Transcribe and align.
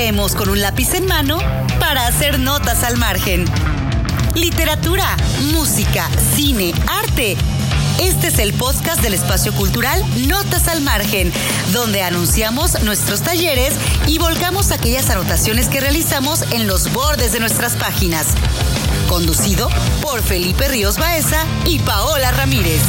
leemos 0.00 0.34
con 0.34 0.48
un 0.48 0.62
lápiz 0.62 0.94
en 0.94 1.04
mano 1.04 1.38
para 1.78 2.06
hacer 2.06 2.38
notas 2.38 2.84
al 2.84 2.96
margen. 2.96 3.44
Literatura, 4.34 5.14
música, 5.52 6.08
cine, 6.34 6.72
arte. 6.86 7.36
Este 8.00 8.28
es 8.28 8.38
el 8.38 8.54
podcast 8.54 9.02
del 9.02 9.12
espacio 9.12 9.52
cultural 9.52 10.02
Notas 10.26 10.68
al 10.68 10.80
Margen, 10.80 11.30
donde 11.74 12.00
anunciamos 12.00 12.82
nuestros 12.82 13.20
talleres 13.20 13.74
y 14.06 14.16
volcamos 14.16 14.70
aquellas 14.70 15.10
anotaciones 15.10 15.68
que 15.68 15.80
realizamos 15.80 16.50
en 16.50 16.66
los 16.66 16.90
bordes 16.94 17.32
de 17.32 17.40
nuestras 17.40 17.76
páginas. 17.76 18.28
Conducido 19.06 19.68
por 20.00 20.22
Felipe 20.22 20.66
Ríos 20.68 20.96
Baeza 20.96 21.44
y 21.66 21.78
Paola 21.78 22.30
Ramírez. 22.30 22.80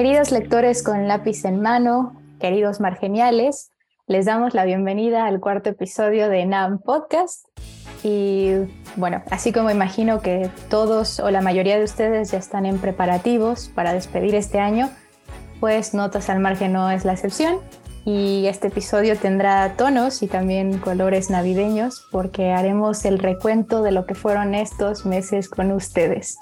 Queridos 0.00 0.32
lectores 0.32 0.82
con 0.82 1.08
lápiz 1.08 1.44
en 1.44 1.60
mano, 1.60 2.18
queridos 2.40 2.80
margeniales, 2.80 3.70
les 4.06 4.24
damos 4.24 4.54
la 4.54 4.64
bienvenida 4.64 5.26
al 5.26 5.40
cuarto 5.40 5.68
episodio 5.68 6.30
de 6.30 6.46
NAM 6.46 6.78
Podcast. 6.78 7.44
Y 8.02 8.52
bueno, 8.96 9.22
así 9.30 9.52
como 9.52 9.70
imagino 9.70 10.22
que 10.22 10.48
todos 10.70 11.20
o 11.20 11.30
la 11.30 11.42
mayoría 11.42 11.76
de 11.76 11.84
ustedes 11.84 12.30
ya 12.30 12.38
están 12.38 12.64
en 12.64 12.78
preparativos 12.78 13.70
para 13.74 13.92
despedir 13.92 14.34
este 14.34 14.58
año, 14.58 14.88
pues 15.60 15.92
Notas 15.92 16.30
al 16.30 16.40
Margen 16.40 16.72
no 16.72 16.90
es 16.90 17.04
la 17.04 17.12
excepción. 17.12 17.58
Y 18.06 18.46
este 18.46 18.68
episodio 18.68 19.18
tendrá 19.18 19.74
tonos 19.76 20.22
y 20.22 20.28
también 20.28 20.78
colores 20.78 21.28
navideños 21.28 22.06
porque 22.10 22.52
haremos 22.52 23.04
el 23.04 23.18
recuento 23.18 23.82
de 23.82 23.92
lo 23.92 24.06
que 24.06 24.14
fueron 24.14 24.54
estos 24.54 25.04
meses 25.04 25.50
con 25.50 25.70
ustedes. 25.72 26.38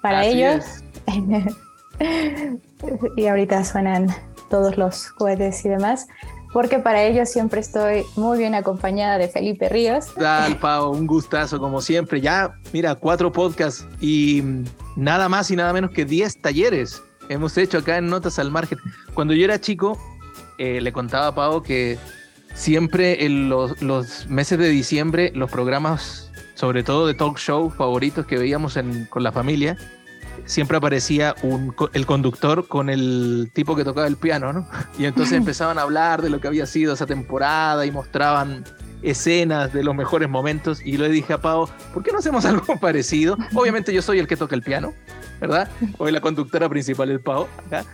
Para 0.00 0.24
ellos... 0.26 0.64
y 3.16 3.26
ahorita 3.26 3.64
suenan 3.64 4.08
todos 4.50 4.76
los 4.76 5.10
cohetes 5.12 5.64
y 5.64 5.68
demás, 5.68 6.06
porque 6.52 6.78
para 6.78 7.02
ello 7.02 7.26
siempre 7.26 7.60
estoy 7.60 8.04
muy 8.16 8.38
bien 8.38 8.54
acompañada 8.54 9.18
de 9.18 9.28
Felipe 9.28 9.68
Ríos. 9.68 10.14
Tal, 10.14 10.58
Pau, 10.58 10.92
un 10.92 11.06
gustazo 11.06 11.58
como 11.58 11.80
siempre. 11.80 12.20
Ya, 12.20 12.54
mira, 12.72 12.94
cuatro 12.94 13.32
podcasts 13.32 13.86
y 14.00 14.42
nada 14.96 15.28
más 15.28 15.50
y 15.50 15.56
nada 15.56 15.72
menos 15.72 15.90
que 15.90 16.04
diez 16.04 16.40
talleres 16.40 17.02
hemos 17.28 17.56
hecho 17.58 17.78
acá 17.78 17.98
en 17.98 18.08
Notas 18.08 18.38
al 18.38 18.50
Margen. 18.50 18.78
Cuando 19.14 19.34
yo 19.34 19.44
era 19.44 19.60
chico, 19.60 19.98
eh, 20.58 20.80
le 20.80 20.92
contaba 20.92 21.28
a 21.28 21.34
Pau 21.34 21.62
que 21.62 21.98
siempre 22.54 23.24
en 23.24 23.48
los, 23.48 23.80
los, 23.82 24.26
meses 24.28 24.58
de 24.58 24.68
diciembre, 24.68 25.32
los 25.34 25.50
programas, 25.50 26.30
sobre 26.54 26.82
todo 26.82 27.06
de 27.06 27.14
talk 27.14 27.38
show 27.38 27.70
favoritos 27.70 28.26
que 28.26 28.38
veíamos 28.38 28.78
con 29.10 29.22
la 29.22 29.32
familia, 29.32 29.76
siempre 30.46 30.76
aparecía 30.76 31.34
un, 31.42 31.74
el 31.92 32.06
conductor 32.06 32.66
con 32.68 32.90
el 32.90 33.50
tipo 33.52 33.76
que 33.76 33.84
tocaba 33.84 34.06
el 34.06 34.16
piano, 34.16 34.52
¿no? 34.52 34.68
Y 34.98 35.06
entonces 35.06 35.34
empezaban 35.34 35.78
a 35.78 35.82
hablar 35.82 36.22
de 36.22 36.30
lo 36.30 36.40
que 36.40 36.48
había 36.48 36.66
sido 36.66 36.94
esa 36.94 37.06
temporada 37.06 37.86
y 37.86 37.90
mostraban 37.90 38.64
escenas 39.02 39.72
de 39.72 39.84
los 39.84 39.94
mejores 39.94 40.28
momentos 40.28 40.80
y 40.84 40.96
le 40.96 41.08
dije 41.08 41.34
a 41.34 41.40
Pau, 41.40 41.68
¿por 41.92 42.02
qué 42.02 42.12
no 42.12 42.18
hacemos 42.18 42.44
algo 42.46 42.78
parecido? 42.78 43.36
Obviamente 43.54 43.92
yo 43.92 44.02
soy 44.02 44.18
el 44.18 44.26
que 44.26 44.36
toca 44.36 44.54
el 44.54 44.62
piano, 44.62 44.94
¿verdad? 45.40 45.68
Hoy 45.98 46.12
la 46.12 46.20
conductora 46.20 46.68
principal 46.68 47.10
es 47.10 47.20
Pau, 47.20 47.46
acá. 47.66 47.84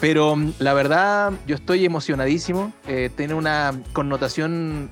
Pero 0.00 0.36
mm, 0.36 0.54
la 0.60 0.74
verdad, 0.74 1.32
yo 1.46 1.56
estoy 1.56 1.84
emocionadísimo. 1.84 2.72
Eh, 2.86 3.10
tiene 3.16 3.34
una 3.34 3.72
connotación 3.92 4.90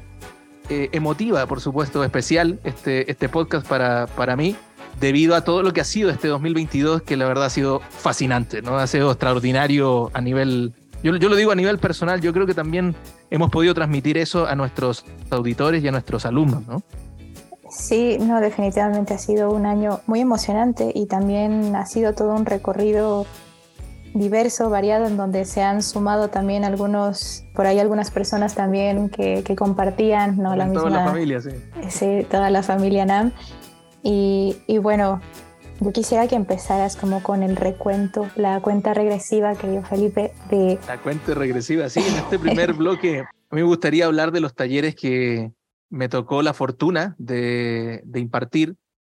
eh, 0.68 0.88
emotiva, 0.92 1.46
por 1.46 1.60
supuesto, 1.60 2.02
especial 2.02 2.58
este, 2.64 3.08
este 3.10 3.28
podcast 3.28 3.66
para, 3.66 4.06
para 4.08 4.36
mí 4.36 4.56
debido 5.00 5.34
a 5.34 5.42
todo 5.42 5.62
lo 5.62 5.72
que 5.72 5.80
ha 5.80 5.84
sido 5.84 6.10
este 6.10 6.28
2022, 6.28 7.02
que 7.02 7.16
la 7.16 7.26
verdad 7.26 7.46
ha 7.46 7.50
sido 7.50 7.80
fascinante, 7.80 8.62
¿no? 8.62 8.78
Ha 8.78 8.86
sido 8.86 9.10
extraordinario 9.10 10.10
a 10.14 10.20
nivel, 10.20 10.72
yo, 11.02 11.16
yo 11.16 11.28
lo 11.28 11.36
digo 11.36 11.52
a 11.52 11.54
nivel 11.54 11.78
personal, 11.78 12.20
yo 12.20 12.32
creo 12.32 12.46
que 12.46 12.54
también 12.54 12.94
hemos 13.30 13.50
podido 13.50 13.74
transmitir 13.74 14.18
eso 14.18 14.46
a 14.46 14.54
nuestros 14.54 15.04
auditores 15.30 15.82
y 15.82 15.88
a 15.88 15.92
nuestros 15.92 16.26
alumnos, 16.26 16.66
¿no? 16.66 16.82
Sí, 17.68 18.16
no, 18.20 18.40
definitivamente 18.40 19.14
ha 19.14 19.18
sido 19.18 19.50
un 19.50 19.66
año 19.66 20.00
muy 20.06 20.20
emocionante 20.20 20.92
y 20.94 21.06
también 21.06 21.74
ha 21.74 21.84
sido 21.84 22.14
todo 22.14 22.32
un 22.34 22.46
recorrido 22.46 23.26
diverso, 24.14 24.70
variado, 24.70 25.06
en 25.06 25.16
donde 25.16 25.44
se 25.44 25.62
han 25.62 25.82
sumado 25.82 26.28
también 26.28 26.64
algunos, 26.64 27.44
por 27.54 27.66
ahí 27.66 27.78
algunas 27.78 28.10
personas 28.10 28.54
también 28.54 29.08
que, 29.08 29.42
que 29.44 29.56
compartían, 29.56 30.38
¿no? 30.38 30.56
la 30.56 30.64
misma, 30.64 30.80
toda 30.80 31.02
la 31.02 31.04
familia, 31.04 31.40
sí. 31.40 31.50
Sí, 31.88 32.26
toda 32.30 32.50
la 32.50 32.62
familia 32.62 33.04
NAM. 33.04 33.32
Y, 34.08 34.78
bueno, 34.78 35.20
yo 35.80 35.92
quisiera 35.92 36.28
que 36.28 36.36
empezaras 36.36 36.94
como 36.96 37.22
con 37.22 37.42
el 37.42 37.56
recuento, 37.56 38.30
la 38.36 38.60
cuenta 38.60 38.94
regresiva 38.94 39.56
que 39.56 39.68
dio 39.68 39.82
Felipe 39.82 40.32
de... 40.48 40.78
La 40.86 40.98
cuenta 40.98 41.34
regresiva, 41.34 41.88
sí, 41.88 42.00
en 42.00 42.14
este 42.14 42.38
primer 42.38 42.72
bloque 42.74 43.24
a 43.50 43.54
mí 43.54 43.62
me 43.62 43.66
gustaría 43.68 44.06
hablar 44.06 44.32
de 44.32 44.40
los 44.40 44.54
talleres 44.54 44.96
que 44.96 45.52
me 45.88 46.08
tocó 46.08 46.42
la 46.42 46.52
fortuna 46.52 47.14
de, 47.18 48.02
impartir. 48.14 48.76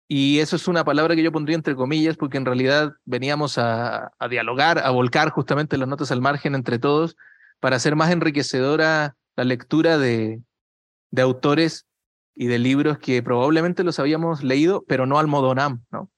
Y 0.09 0.39
eso 0.39 0.55
es 0.55 0.67
una 0.67 0.83
palabra 0.83 1.15
que 1.15 1.23
yo 1.23 1.31
pondría 1.31 1.55
entre 1.55 1.75
comillas 1.75 2.17
porque 2.17 2.37
en 2.37 2.45
realidad 2.45 2.93
veníamos 3.05 3.57
a, 3.57 4.11
dialogar, 4.29 4.79
a 4.79 4.89
volcar 4.89 5.29
justamente 5.29 5.77
las 5.77 5.87
notas 5.87 6.11
al 6.11 6.21
margen 6.21 6.55
entre 6.55 6.79
todos 6.79 7.15
para 7.59 7.75
hacer 7.75 7.95
más 7.95 8.11
enriquecedora 8.11 9.15
la 9.35 9.43
lectura 9.43 9.97
de, 9.97 10.41
de 11.11 11.21
autores 11.21 11.85
y 12.37 12.47
de 12.47 12.59
libros 12.59 12.99
que 12.99 13.23
probablemente 13.23 13.83
los 13.83 13.99
habíamos 13.99 14.43
leído, 14.43 14.85
pero 14.87 15.07
no 15.07 15.17
al 15.17 15.27
modo 15.27 15.55
NAM, 15.55 15.83
¿no? 15.91 16.11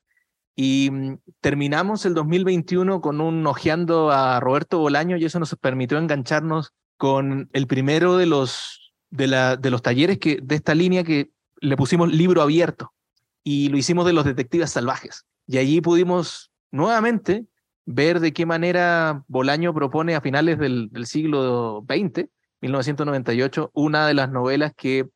Y 0.56 0.90
mm, 0.92 1.20
terminamos 1.40 2.06
el 2.06 2.14
2021 2.14 3.00
con 3.00 3.22
un 3.22 3.48
ojeando 3.48 4.12
a 4.12 4.42
Roberto 4.42 4.80
Bolaño 4.80 5.16
y 5.16 5.24
eso 5.24 5.40
nos 5.40 5.56
permitió 5.56 5.98
engancharnos 5.98 6.74
con 6.98 7.50
el 7.54 7.66
primero 7.66 8.18
de 8.18 8.26
los, 8.26 8.94
de, 9.10 9.28
la, 9.28 9.56
de 9.56 9.70
los 9.70 9.82
talleres 9.82 10.18
que, 10.20 10.40
de 10.44 10.56
esta 10.56 10.76
línea 10.76 11.06
que 11.06 11.32
le 11.62 11.78
pusimos 11.78 12.12
libro 12.12 12.42
abierto 12.42 12.94
y 13.42 13.70
lo 13.70 13.78
hicimos 13.78 14.06
de 14.06 14.12
los 14.12 14.26
detectives 14.26 14.72
salvajes. 14.72 15.26
Y 15.48 15.58
allí 15.58 15.80
pudimos 15.80 16.52
nuevamente 16.72 17.46
ver 17.86 18.20
de 18.20 18.34
qué 18.34 18.46
manera 18.46 19.24
Bolaño 19.28 19.74
propone 19.74 20.16
a 20.16 20.22
finales 20.22 20.60
del, 20.60 20.90
del 20.92 21.06
siglo 21.06 21.86
XX, 21.88 22.26
1998, 22.60 23.72
una 23.74 24.06
de 24.06 24.14
las 24.14 24.30
novelas 24.30 24.74
que 24.76 25.08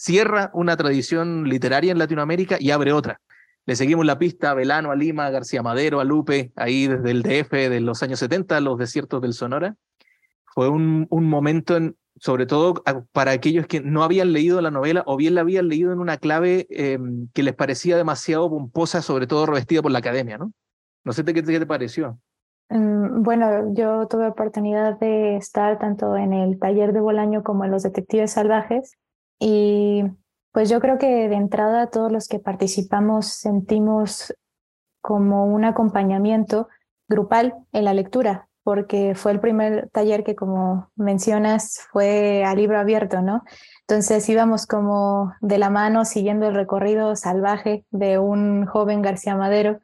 cierra 0.00 0.50
una 0.54 0.78
tradición 0.78 1.44
literaria 1.46 1.92
en 1.92 1.98
Latinoamérica 1.98 2.56
y 2.58 2.70
abre 2.70 2.94
otra. 2.94 3.20
Le 3.66 3.76
seguimos 3.76 4.06
la 4.06 4.18
pista 4.18 4.50
a 4.50 4.54
Velano, 4.54 4.90
a 4.90 4.96
Lima, 4.96 5.26
a 5.26 5.30
García 5.30 5.62
Madero, 5.62 6.00
a 6.00 6.04
Lupe, 6.04 6.52
ahí 6.56 6.86
desde 6.86 7.10
el 7.10 7.22
DF 7.22 7.52
de 7.52 7.80
los 7.80 8.02
años 8.02 8.18
70, 8.20 8.58
los 8.60 8.78
desiertos 8.78 9.20
del 9.20 9.34
Sonora. 9.34 9.76
Fue 10.46 10.70
un, 10.70 11.06
un 11.10 11.28
momento, 11.28 11.76
en, 11.76 11.96
sobre 12.16 12.46
todo 12.46 12.82
para 13.12 13.32
aquellos 13.32 13.66
que 13.66 13.82
no 13.82 14.02
habían 14.02 14.32
leído 14.32 14.62
la 14.62 14.70
novela 14.70 15.02
o 15.04 15.18
bien 15.18 15.34
la 15.34 15.42
habían 15.42 15.68
leído 15.68 15.92
en 15.92 15.98
una 15.98 16.16
clave 16.16 16.66
em, 16.70 17.28
que 17.34 17.42
les 17.42 17.54
parecía 17.54 17.98
demasiado 17.98 18.48
pomposa, 18.48 19.02
sobre 19.02 19.26
todo 19.26 19.44
revestida 19.44 19.82
por 19.82 19.92
la 19.92 19.98
academia, 19.98 20.38
¿no? 20.38 20.50
No 21.04 21.12
sé 21.12 21.26
qué, 21.26 21.34
qué 21.34 21.42
te 21.42 21.66
pareció. 21.66 22.18
Mm, 22.70 23.22
bueno, 23.22 23.74
yo 23.74 24.08
tuve 24.08 24.28
oportunidad 24.28 24.98
de 24.98 25.36
estar 25.36 25.78
tanto 25.78 26.16
en 26.16 26.32
el 26.32 26.58
taller 26.58 26.94
de 26.94 27.00
Bolaño 27.00 27.42
como 27.42 27.66
en 27.66 27.70
los 27.70 27.82
Detectives 27.82 28.32
Salvajes 28.32 28.96
y 29.40 30.04
pues 30.52 30.68
yo 30.68 30.80
creo 30.80 30.98
que 30.98 31.28
de 31.28 31.34
entrada 31.34 31.88
todos 31.88 32.12
los 32.12 32.28
que 32.28 32.38
participamos 32.38 33.26
sentimos 33.26 34.34
como 35.00 35.46
un 35.46 35.64
acompañamiento 35.64 36.68
grupal 37.08 37.54
en 37.72 37.84
la 37.84 37.94
lectura, 37.94 38.48
porque 38.62 39.14
fue 39.14 39.32
el 39.32 39.40
primer 39.40 39.88
taller 39.90 40.22
que, 40.22 40.36
como 40.36 40.90
mencionas, 40.94 41.80
fue 41.90 42.44
a 42.44 42.54
libro 42.54 42.78
abierto, 42.78 43.22
¿no? 43.22 43.42
Entonces 43.88 44.28
íbamos 44.28 44.66
como 44.66 45.32
de 45.40 45.58
la 45.58 45.70
mano 45.70 46.04
siguiendo 46.04 46.46
el 46.46 46.54
recorrido 46.54 47.16
salvaje 47.16 47.86
de 47.90 48.18
un 48.18 48.66
joven 48.66 49.02
García 49.02 49.36
Madero, 49.36 49.80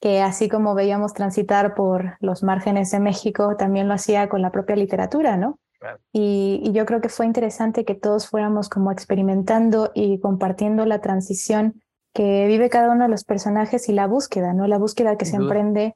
que 0.00 0.20
así 0.20 0.48
como 0.48 0.74
veíamos 0.74 1.14
transitar 1.14 1.74
por 1.74 2.16
los 2.20 2.42
márgenes 2.42 2.90
de 2.90 3.00
México, 3.00 3.56
también 3.56 3.86
lo 3.86 3.94
hacía 3.94 4.28
con 4.28 4.42
la 4.42 4.50
propia 4.50 4.76
literatura, 4.76 5.36
¿no? 5.36 5.58
Y, 6.12 6.70
yo 6.72 6.86
creo 6.86 7.00
que 7.00 7.08
fue 7.08 7.26
interesante 7.26 7.84
que 7.84 7.94
todos 7.94 8.28
fuéramos 8.28 8.68
como 8.68 8.92
experimentando 8.92 9.90
y 9.94 10.20
compartiendo 10.20 10.86
la 10.86 11.00
transición 11.00 11.82
que 12.12 12.46
vive 12.46 12.70
cada 12.70 12.90
uno 12.92 13.04
de 13.04 13.10
los 13.10 13.24
personajes 13.24 13.88
y 13.88 13.92
la 13.92 14.06
búsqueda, 14.06 14.54
¿no? 14.54 14.66
La 14.66 14.78
búsqueda 14.78 15.16
que 15.16 15.26
se 15.26 15.36
emprende 15.36 15.94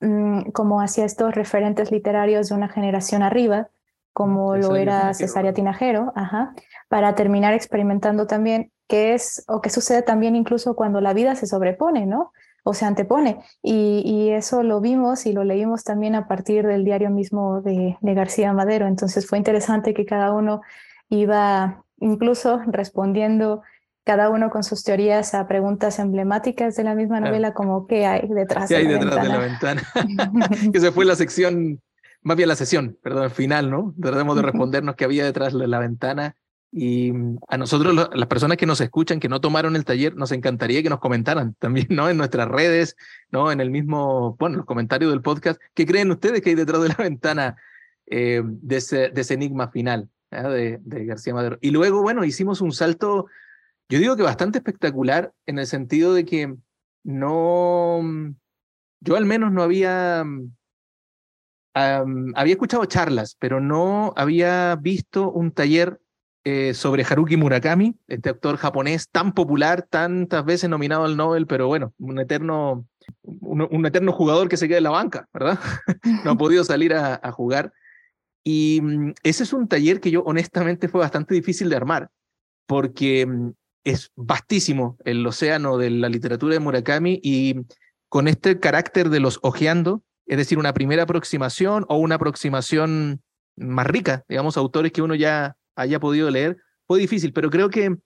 mm, 0.00 0.50
como 0.50 0.80
hacia 0.80 1.04
estos 1.04 1.34
referentes 1.34 1.92
literarios 1.92 2.48
de 2.48 2.54
una 2.56 2.68
generación 2.68 3.22
arriba, 3.22 3.68
como 4.12 4.56
lo 4.56 4.74
era 4.74 5.14
Cesaria 5.14 5.54
Tinajero, 5.54 6.12
ajá, 6.16 6.54
para 6.88 7.14
terminar 7.14 7.54
experimentando 7.54 8.26
también 8.26 8.72
qué 8.88 9.14
es 9.14 9.44
o 9.46 9.60
qué 9.60 9.70
sucede 9.70 10.02
también 10.02 10.34
incluso 10.34 10.74
cuando 10.74 11.00
la 11.00 11.14
vida 11.14 11.36
se 11.36 11.46
sobrepone, 11.46 12.06
¿no? 12.06 12.32
O 12.64 12.74
se 12.74 12.84
antepone. 12.84 13.40
Y, 13.62 14.30
eso 14.30 14.62
lo 14.62 14.80
vimos 14.80 15.26
y 15.26 15.32
lo 15.32 15.44
leímos 15.44 15.84
también 15.84 16.14
a 16.14 16.28
partir 16.28 16.66
del 16.66 16.84
diario 16.84 17.10
mismo 17.10 17.60
de, 17.62 17.96
García 18.00 18.52
Madero. 18.52 18.86
Entonces 18.86 19.26
fue 19.26 19.38
interesante 19.38 19.94
que 19.94 20.04
cada 20.06 20.32
uno 20.32 20.62
iba 21.08 21.84
incluso 21.98 22.60
respondiendo 22.66 23.62
cada 24.04 24.30
uno 24.30 24.50
con 24.50 24.64
sus 24.64 24.82
teorías 24.82 25.34
a 25.34 25.46
preguntas 25.46 25.98
emblemáticas 25.98 26.74
de 26.74 26.84
la 26.84 26.94
misma 26.94 27.20
novela, 27.20 27.52
como 27.52 27.86
qué 27.86 28.06
hay 28.06 28.26
detrás, 28.28 28.68
¿Qué 28.68 28.76
hay 28.76 28.86
de, 28.86 28.94
detrás 28.94 29.16
la 29.16 29.22
de 29.22 29.28
la 29.28 29.38
ventana. 29.38 29.82
que 30.72 30.80
se 30.80 30.90
fue 30.90 31.04
la 31.04 31.14
sección, 31.16 31.80
más 32.22 32.36
bien 32.36 32.48
la 32.48 32.56
sesión, 32.56 32.96
perdón, 33.02 33.30
final, 33.30 33.70
¿no? 33.70 33.94
Tratamos 34.00 34.36
de 34.36 34.42
respondernos 34.42 34.96
qué 34.96 35.04
había 35.04 35.24
detrás 35.24 35.56
de 35.56 35.66
la 35.68 35.78
ventana. 35.78 36.34
Y 36.72 37.12
a 37.48 37.56
nosotros, 37.56 38.10
las 38.14 38.28
personas 38.28 38.56
que 38.56 38.66
nos 38.66 38.80
escuchan, 38.80 39.18
que 39.18 39.28
no 39.28 39.40
tomaron 39.40 39.74
el 39.74 39.84
taller, 39.84 40.14
nos 40.14 40.30
encantaría 40.30 40.82
que 40.82 40.90
nos 40.90 41.00
comentaran 41.00 41.54
también, 41.58 41.88
¿no? 41.90 42.08
En 42.08 42.16
nuestras 42.16 42.48
redes, 42.48 42.96
¿no? 43.30 43.50
En 43.50 43.60
el 43.60 43.70
mismo, 43.70 44.36
bueno, 44.38 44.58
los 44.58 44.66
comentarios 44.66 45.10
del 45.10 45.22
podcast. 45.22 45.60
¿Qué 45.74 45.84
creen 45.84 46.10
ustedes 46.10 46.42
que 46.42 46.50
hay 46.50 46.56
detrás 46.56 46.82
de 46.82 46.88
la 46.88 46.94
ventana 46.98 47.56
eh, 48.06 48.42
de, 48.44 48.76
ese, 48.76 49.10
de 49.10 49.20
ese 49.20 49.34
enigma 49.34 49.70
final 49.70 50.08
¿eh? 50.30 50.42
de, 50.42 50.78
de 50.82 51.04
García 51.06 51.34
Madero? 51.34 51.58
Y 51.60 51.70
luego, 51.70 52.02
bueno, 52.02 52.24
hicimos 52.24 52.60
un 52.60 52.72
salto 52.72 53.26
yo 53.90 53.98
digo 53.98 54.16
que 54.16 54.22
bastante 54.22 54.58
espectacular 54.58 55.34
en 55.46 55.58
el 55.58 55.66
sentido 55.66 56.14
de 56.14 56.24
que 56.24 56.54
no, 57.02 58.00
yo 59.00 59.16
al 59.16 59.26
menos 59.26 59.50
no 59.50 59.64
había, 59.64 60.24
había 61.74 62.52
escuchado 62.52 62.84
charlas, 62.84 63.36
pero 63.40 63.60
no 63.60 64.12
había 64.16 64.76
visto 64.76 65.32
un 65.32 65.50
taller 65.50 66.00
eh, 66.44 66.72
sobre 66.74 67.04
Haruki 67.04 67.36
Murakami, 67.36 67.94
este 68.08 68.30
autor 68.30 68.56
japonés 68.56 69.08
tan 69.10 69.32
popular, 69.32 69.82
tantas 69.82 70.44
veces 70.44 70.70
nominado 70.70 71.04
al 71.04 71.16
Nobel, 71.16 71.46
pero 71.46 71.66
bueno, 71.66 71.92
un 71.98 72.18
eterno, 72.18 72.86
un, 73.22 73.86
eterno 73.86 74.12
jugador 74.12 74.48
que 74.48 74.56
se 74.56 74.66
queda 74.66 74.78
en 74.78 74.84
la 74.84 74.90
banca, 74.90 75.28
¿verdad? 75.34 75.58
no 76.24 76.30
ha 76.30 76.36
podido 76.36 76.64
salir 76.64 76.94
a, 76.94 77.20
a 77.22 77.30
jugar. 77.32 77.72
Y 78.42 78.80
mm, 78.82 79.12
ese 79.22 79.42
es 79.42 79.52
un 79.52 79.68
taller 79.68 80.00
que 80.00 80.10
yo 80.10 80.22
honestamente 80.22 80.88
fue 80.88 81.00
bastante 81.00 81.34
difícil 81.34 81.68
de 81.68 81.76
armar, 81.76 82.08
porque 82.66 83.26
mm, 83.26 83.50
es 83.84 84.10
vastísimo 84.16 84.96
el 85.04 85.26
océano 85.26 85.76
de 85.76 85.90
la 85.90 86.08
literatura 86.08 86.54
de 86.54 86.60
Murakami 86.60 87.20
y 87.22 87.56
con 88.08 88.28
este 88.28 88.58
carácter 88.58 89.10
de 89.10 89.20
los 89.20 89.38
ojeando, 89.42 90.02
es 90.26 90.36
decir, 90.36 90.58
una 90.58 90.72
primera 90.72 91.02
aproximación 91.02 91.84
o 91.88 91.96
una 91.96 92.14
aproximación 92.14 93.22
más 93.56 93.86
rica, 93.86 94.24
digamos, 94.28 94.56
autores 94.56 94.92
que 94.92 95.02
uno 95.02 95.14
ya 95.14 95.56
haya 95.80 96.00
podido 96.00 96.30
leer, 96.30 96.56
fue 96.86 96.98
difícil, 96.98 97.32
pero 97.32 97.50
creo 97.50 97.70
que 97.70 97.96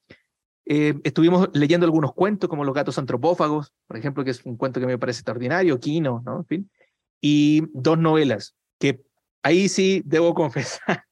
eh, 0.66 0.94
estuvimos 1.04 1.48
leyendo 1.52 1.84
algunos 1.84 2.14
cuentos 2.14 2.48
como 2.48 2.64
Los 2.64 2.74
gatos 2.74 2.98
antropófagos, 2.98 3.72
por 3.86 3.96
ejemplo, 3.96 4.24
que 4.24 4.30
es 4.30 4.44
un 4.44 4.56
cuento 4.56 4.80
que 4.80 4.86
me 4.86 4.98
parece 4.98 5.18
extraordinario, 5.18 5.78
Kino, 5.78 6.22
¿no? 6.24 6.38
En 6.38 6.46
fin, 6.46 6.70
y 7.20 7.62
dos 7.72 7.98
novelas 7.98 8.54
que 8.78 9.02
ahí 9.42 9.68
sí 9.68 10.02
debo 10.04 10.34
confesar 10.34 11.04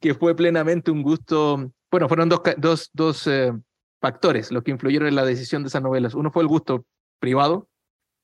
que 0.00 0.14
fue 0.14 0.34
plenamente 0.34 0.90
un 0.90 1.02
gusto, 1.02 1.72
bueno, 1.90 2.08
fueron 2.08 2.28
dos, 2.28 2.40
dos, 2.56 2.90
dos 2.92 3.26
eh, 3.26 3.52
factores 4.00 4.50
los 4.50 4.62
que 4.62 4.70
influyeron 4.70 5.08
en 5.08 5.14
la 5.14 5.24
decisión 5.24 5.62
de 5.62 5.68
esas 5.68 5.82
novelas. 5.82 6.14
Uno 6.14 6.30
fue 6.30 6.42
el 6.42 6.48
gusto 6.48 6.86
privado, 7.18 7.68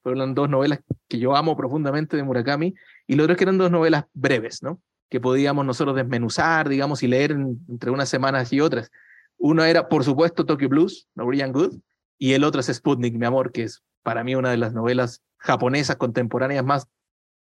fueron 0.02 0.34
dos 0.34 0.48
novelas 0.48 0.80
que 1.08 1.18
yo 1.18 1.36
amo 1.36 1.56
profundamente 1.56 2.16
de 2.16 2.22
Murakami, 2.22 2.74
y 3.06 3.14
lo 3.14 3.24
otro 3.24 3.32
es 3.32 3.38
que 3.38 3.44
eran 3.44 3.58
dos 3.58 3.70
novelas 3.70 4.04
breves, 4.14 4.62
¿no? 4.62 4.80
Que 5.08 5.20
podíamos 5.20 5.64
nosotros 5.64 5.96
desmenuzar, 5.96 6.68
digamos, 6.68 7.02
y 7.02 7.08
leer 7.08 7.32
entre 7.32 7.90
unas 7.90 8.08
semanas 8.08 8.52
y 8.52 8.60
otras. 8.60 8.90
Uno 9.38 9.64
era, 9.64 9.88
por 9.88 10.04
supuesto, 10.04 10.46
Tokyo 10.46 10.68
Blues, 10.68 11.08
Norwegian 11.14 11.52
Good, 11.52 11.78
y 12.18 12.32
el 12.32 12.44
otro 12.44 12.60
es 12.60 12.66
Sputnik, 12.66 13.14
mi 13.14 13.26
amor, 13.26 13.52
que 13.52 13.64
es 13.64 13.82
para 14.02 14.24
mí 14.24 14.34
una 14.34 14.50
de 14.50 14.56
las 14.56 14.72
novelas 14.72 15.22
japonesas 15.38 15.96
contemporáneas 15.96 16.64
más, 16.64 16.88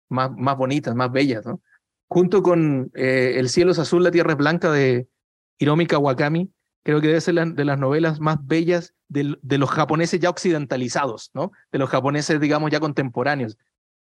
más, 0.09 0.31
más 0.37 0.57
bonitas, 0.57 0.95
más 0.95 1.13
bellas, 1.13 1.47
¿no? 1.47 1.61
Junto 2.09 2.43
con 2.43 2.91
eh, 2.95 3.35
El 3.37 3.49
cielo 3.49 3.73
es 3.73 3.79
azul, 3.79 4.03
la 4.03 4.11
tierra 4.11 4.33
es 4.33 4.39
blanca 4.39 4.71
de 4.71 5.09
Hiromi 5.59 5.87
Kawakami, 5.87 6.51
creo 6.83 7.01
que 7.01 7.09
debe 7.09 7.21
ser 7.21 7.35
de 7.35 7.65
las 7.65 7.79
novelas 7.79 8.21
más 8.21 8.39
bellas 8.47 8.95
de, 9.09 9.59
los 9.59 9.71
japoneses 9.71 10.21
ya 10.21 10.31
occidentalizados, 10.31 11.31
¿no? 11.35 11.53
De 11.73 11.79
los 11.79 11.89
japoneses, 11.89 12.41
digamos, 12.41 12.71
ya 12.71 12.81
contemporáneos. 12.81 13.57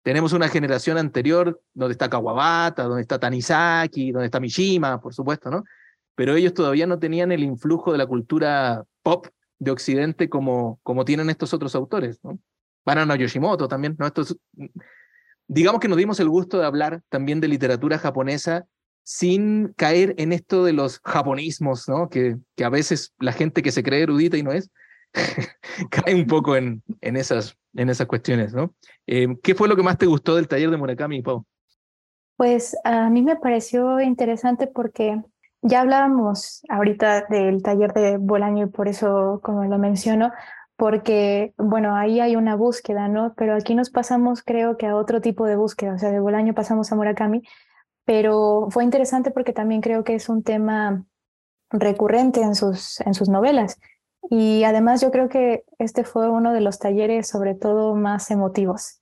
Tenemos 0.04 0.34
una 0.34 0.50
generación 0.50 0.98
anterior 0.98 1.62
donde 1.74 1.94
está 1.94 2.10
Kawabata, 2.10 2.84
donde 2.84 3.02
está 3.02 3.20
Tanizaki, 3.20 4.12
donde 4.12 4.26
está 4.26 4.40
Mishima, 4.40 5.02
por 5.02 5.14
supuesto, 5.14 5.50
¿no? 5.50 5.64
Pero 6.16 6.36
ellos 6.36 6.54
todavía 6.54 6.86
no 6.86 7.00
tenían 7.00 7.32
el 7.32 7.42
influjo 7.42 7.92
de 7.92 7.98
la 7.98 8.06
cultura 8.06 8.84
pop 9.02 9.28
de 9.60 9.72
Occidente 9.72 10.30
como, 10.30 10.80
como 10.84 11.06
tienen 11.06 11.30
estos 11.30 11.54
otros 11.54 11.74
autores, 11.74 12.20
¿no? 12.24 12.38
Banana 12.86 13.16
Yoshimoto 13.16 13.68
también, 13.68 13.96
¿no? 13.98 14.06
Estos, 14.06 14.38
digamos 15.48 15.80
que 15.80 15.88
nos 15.88 15.98
dimos 15.98 16.20
el 16.20 16.30
gusto 16.30 16.60
de 16.60 16.66
hablar 16.66 17.02
también 17.10 17.40
de 17.40 17.48
literatura 17.48 17.98
japonesa 17.98 18.66
sin 19.04 19.74
caer 19.76 20.16
en 20.18 20.32
esto 20.32 20.64
de 20.64 20.74
los 20.74 21.00
japonismos, 21.04 21.88
¿no? 21.90 22.10
Que, 22.10 22.38
que 22.56 22.64
a 22.64 22.70
veces 22.70 23.14
la 23.20 23.34
gente 23.34 23.62
que 23.62 23.72
se 23.72 23.84
cree 23.84 24.02
erudita 24.04 24.38
y 24.38 24.44
no 24.44 24.52
es, 24.52 24.70
cae 25.90 26.16
un 26.16 26.26
poco 26.28 26.56
en, 26.56 26.84
en, 27.02 27.18
esas, 27.18 27.58
en 27.76 27.90
esas 27.90 28.08
cuestiones, 28.08 28.54
¿no? 28.54 28.74
Eh, 29.08 29.28
¿Qué 29.42 29.56
fue 29.56 29.68
lo 29.68 29.76
que 29.76 29.84
más 29.84 29.98
te 29.98 30.06
gustó 30.06 30.36
del 30.36 30.48
taller 30.48 30.70
de 30.70 30.78
Murakami, 30.78 31.22
Pau? 31.22 31.46
Pues 32.36 32.76
a 32.84 33.10
mí 33.10 33.22
me 33.22 33.36
pareció 33.36 34.00
interesante 34.02 34.68
porque 34.68 35.22
ya 35.62 35.82
hablábamos 35.82 36.62
ahorita 36.70 37.26
del 37.30 37.64
taller 37.64 37.94
de 37.94 38.18
Bolaño 38.18 38.66
y 38.66 38.70
por 38.70 38.88
eso, 38.88 39.40
como 39.44 39.64
lo 39.66 39.78
menciono, 39.78 40.32
porque, 40.76 41.54
bueno, 41.58 41.96
ahí 41.96 42.20
hay 42.20 42.36
una 42.36 42.56
búsqueda, 42.56 43.08
¿no? 43.08 43.34
Pero 43.36 43.56
aquí 43.56 43.76
nos 43.76 43.90
pasamos, 43.90 44.44
creo 44.44 44.76
que 44.78 44.88
a 44.88 44.96
otro 44.96 45.22
tipo 45.22 45.46
de 45.46 45.56
búsqueda, 45.56 45.94
o 45.94 45.98
sea, 45.98 46.12
de 46.12 46.20
Bolaño 46.20 46.54
pasamos 46.54 46.92
a 46.92 46.96
Murakami, 46.96 47.44
pero 48.06 48.68
fue 48.72 48.84
interesante 48.84 49.32
porque 49.32 49.54
también 49.54 49.82
creo 49.82 50.04
que 50.04 50.16
es 50.16 50.28
un 50.28 50.44
tema 50.44 51.06
recurrente 51.70 52.42
en 52.42 52.56
sus, 52.56 53.00
en 53.02 53.14
sus 53.14 53.30
novelas. 53.30 53.80
Y 54.30 54.64
además 54.64 55.02
yo 55.02 55.12
creo 55.12 55.30
que 55.30 55.64
este 55.80 56.04
fue 56.04 56.30
uno 56.30 56.54
de 56.54 56.62
los 56.62 56.80
talleres 56.80 57.28
sobre 57.28 57.56
todo 57.56 57.96
más 57.96 58.32
emotivos. 58.32 59.02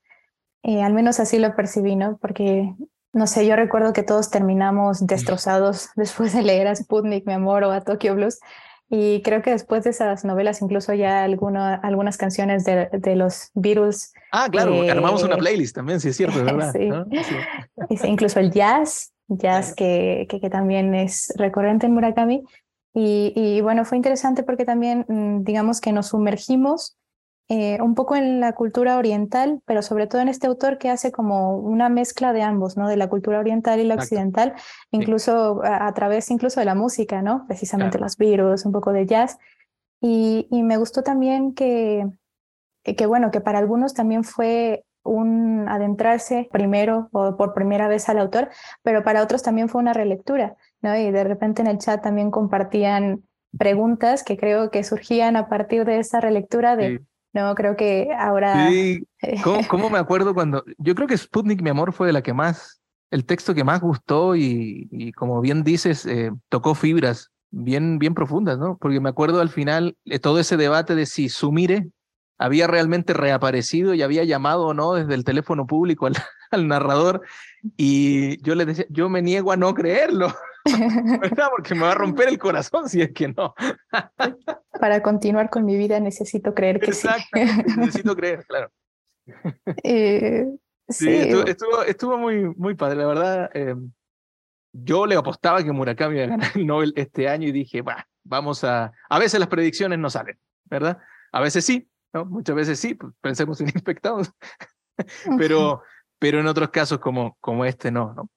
Eh, 0.63 0.81
al 0.81 0.94
menos 0.94 1.19
así 1.19 1.39
lo 1.39 1.56
percibí, 1.56 1.95
¿no? 1.95 2.18
Porque, 2.18 2.73
no 3.13 3.27
sé, 3.27 3.47
yo 3.47 3.56
recuerdo 3.56 3.94
que 3.94 4.03
todos 4.03 4.29
terminamos 4.29 5.06
destrozados 5.06 5.89
después 5.95 6.33
de 6.33 6.44
leer 6.44 6.68
a 6.68 6.75
Sputnik, 6.75 7.25
mi 7.25 7.33
amor, 7.33 7.63
o 7.63 7.71
a 7.71 7.81
Tokyo 7.81 8.15
Blues. 8.15 8.39
Y 8.94 9.21
creo 9.21 9.41
que 9.41 9.51
después 9.51 9.85
de 9.85 9.91
esas 9.91 10.25
novelas, 10.25 10.62
incluso 10.62 10.94
ya 10.94 11.24
alguna, 11.24 11.75
algunas 11.75 12.17
canciones 12.17 12.65
de, 12.65 12.89
de, 12.91 13.15
los 13.15 13.50
Beatles. 13.53 14.12
Ah, 14.33 14.50
claro, 14.51 14.83
eh, 14.83 14.91
armamos 14.91 15.24
una 15.24 15.38
playlist 15.38 15.74
también, 15.74 16.01
sí 16.01 16.09
es 16.09 16.17
cierto, 16.17 16.44
¿verdad? 16.44 16.74
Sí. 16.74 16.89
Incluso 18.06 18.41
el 18.41 18.51
jazz, 18.51 19.13
jazz 19.29 19.74
que, 19.74 20.27
que, 20.29 20.41
que, 20.41 20.50
también 20.50 20.94
es 20.94 21.34
recurrente 21.38 21.86
en 21.86 21.93
Murakami. 21.93 22.43
Y, 22.93 23.33
y, 23.36 23.62
bueno, 23.62 23.86
fue 23.86 23.98
interesante 23.98 24.43
porque 24.43 24.65
también, 24.65 25.05
mm, 25.07 25.43
digamos 25.43 25.79
que 25.79 25.93
nos 25.93 26.07
sumergimos 26.07 26.98
eh, 27.53 27.81
un 27.81 27.95
poco 27.95 28.15
en 28.15 28.39
la 28.39 28.53
cultura 28.53 28.98
oriental, 28.98 29.62
pero 29.65 29.81
sobre 29.81 30.07
todo 30.07 30.21
en 30.21 30.29
este 30.29 30.48
autor 30.48 30.77
que 30.77 30.89
hace 30.89 31.12
como 31.12 31.57
una 31.57 31.89
mezcla 31.89 32.31
de 32.31 32.41
ambos, 32.43 32.77
¿no? 32.77 32.88
De 32.88 32.95
la 32.95 33.10
cultura 33.10 33.39
oriental 33.39 33.81
y 33.81 33.83
la 33.83 33.95
occidental, 33.95 34.53
incluso 34.91 35.60
a, 35.62 35.93
través 35.93 36.31
incluso 36.31 36.62
de 36.62 36.65
la 36.65 36.75
música, 36.75 37.21
¿no? 37.21 37.45
Precisamente 37.48 38.00
los 38.00 38.15
virus, 38.15 38.65
un 38.65 38.71
poco 38.71 38.93
de 38.93 39.05
jazz. 39.05 39.38
Y, 40.00 40.48
y 40.50 40.63
me 40.63 40.77
gustó 40.77 41.03
también 41.03 41.53
que, 41.53 42.07
que, 42.83 43.05
bueno, 43.05 43.31
que 43.31 43.41
para 43.41 43.60
algunos 43.60 43.93
también 43.93 44.24
fue 44.24 44.86
un 45.03 45.67
adentrarse 45.67 46.48
primero 46.53 47.10
o 47.12 47.36
por 47.36 47.53
primera 47.53 47.89
vez 47.89 48.07
al 48.07 48.19
autor, 48.19 48.50
pero 48.81 49.03
para 49.03 49.21
otros 49.21 49.43
también 49.43 49.67
fue 49.67 49.81
una 49.81 49.91
relectura, 49.91 50.55
¿no? 50.81 50.95
Y 50.97 51.11
de 51.11 51.23
repente 51.23 51.61
en 51.61 51.67
el 51.67 51.77
chat 51.77 52.01
también 52.01 52.31
compartían 52.31 53.23
preguntas 53.57 54.23
que 54.23 54.38
creo 54.38 54.71
que 54.71 54.83
surgían 54.83 55.35
a 55.35 55.50
partir 55.50 55.85
de 55.85 56.00
esa 56.00 56.21
relectura 56.21 56.75
de 56.75 57.01
no, 57.33 57.55
creo 57.55 57.75
que 57.75 58.09
ahora... 58.17 58.69
Sí, 58.69 59.07
¿Cómo, 59.69 59.89
me 59.89 59.97
acuerdo 59.97 60.33
cuando... 60.33 60.63
Yo 60.77 60.95
creo 60.95 61.07
que 61.07 61.17
Sputnik, 61.17 61.61
mi 61.61 61.69
amor, 61.69 61.93
fue 61.93 62.07
de 62.07 62.13
la 62.13 62.21
que 62.21 62.33
más, 62.33 62.81
el 63.09 63.25
texto 63.25 63.53
que 63.53 63.63
más 63.63 63.79
gustó 63.81 64.35
y, 64.35 64.88
y 64.91 65.13
como 65.13 65.39
bien 65.41 65.63
dices, 65.63 66.05
eh, 66.05 66.31
tocó 66.50 66.75
fibras 66.75 67.31
bien, 67.50 68.00
bien 68.00 68.13
profundas, 68.13 68.57
¿no? 68.57 68.77
Porque 68.77 69.00
me 69.00 69.09
acuerdo 69.09 69.41
al 69.41 69.50
final 69.50 69.95
de 70.05 70.19
todo 70.19 70.39
ese 70.39 70.57
debate 70.57 70.95
de 70.95 71.05
si 71.05 71.29
Sumire 71.29 71.89
había 72.38 72.67
realmente 72.67 73.13
reaparecido 73.13 73.93
y 73.93 74.01
había 74.01 74.23
llamado 74.23 74.65
o 74.67 74.73
no 74.73 74.93
desde 74.93 75.13
el 75.13 75.23
teléfono 75.23 75.67
público 75.67 76.07
al, 76.07 76.13
al 76.51 76.67
narrador 76.67 77.21
y 77.77 78.41
yo 78.41 78.55
le 78.55 78.65
decía, 78.65 78.85
yo 78.89 79.09
me 79.09 79.21
niego 79.21 79.51
a 79.51 79.57
no 79.57 79.73
creerlo. 79.73 80.33
Porque 81.56 81.75
me 81.75 81.82
va 81.82 81.91
a 81.91 81.96
romper 81.96 82.30
el 82.30 82.38
corazón 82.38 82.88
si 82.89 83.01
es 83.01 83.12
que 83.12 83.30
no. 83.30 83.53
Para 84.80 85.01
continuar 85.01 85.50
con 85.50 85.65
mi 85.65 85.75
vida 85.75 86.00
necesito 86.00 86.53
creer 86.53 86.80
que 86.80 86.94
sí. 86.94 87.08
necesito 87.77 88.15
creer, 88.15 88.46
claro. 88.46 88.72
Eh, 89.84 90.48
sí, 90.89 91.10
Estuvo, 91.10 91.84
estuvo, 91.84 92.18
muy, 92.18 92.44
muy 92.56 92.75
padre, 92.75 92.98
la 92.98 93.06
verdad. 93.06 93.50
Eh, 93.53 93.75
yo 94.74 95.06
le 95.06 95.15
apostaba 95.15 95.63
que 95.63 95.72
Murakami 95.72 96.15
iba 96.15 96.25
a 96.25 96.27
ganar 96.30 96.51
el 96.56 96.65
Nobel 96.65 96.94
este 96.96 97.30
año 97.30 97.48
y 97.48 97.51
dije, 97.51 97.82
bah, 97.82 98.08
vamos 98.24 98.63
a... 98.63 98.91
A 99.10 99.20
veces 99.20 99.39
las 99.39 99.50
predicciones 99.50 100.00
no 100.00 100.10
salen, 100.10 100.38
¿verdad? 100.65 100.98
A 101.32 101.41
veces 101.41 101.65
sí, 101.65 101.88
¿no? 102.13 102.25
Muchas 102.25 102.56
veces 102.56 102.80
sí, 102.80 102.96
pues, 102.96 103.13
pensemos 103.22 103.62
en 103.62 103.68
infectados. 103.75 104.32
pero, 105.38 105.84
pero 106.20 106.39
en 106.39 106.48
otros 106.48 106.70
casos 106.70 107.00
como, 107.00 107.38
como 107.39 107.65
este 107.65 107.91
no, 107.91 108.13
¿no? 108.13 108.30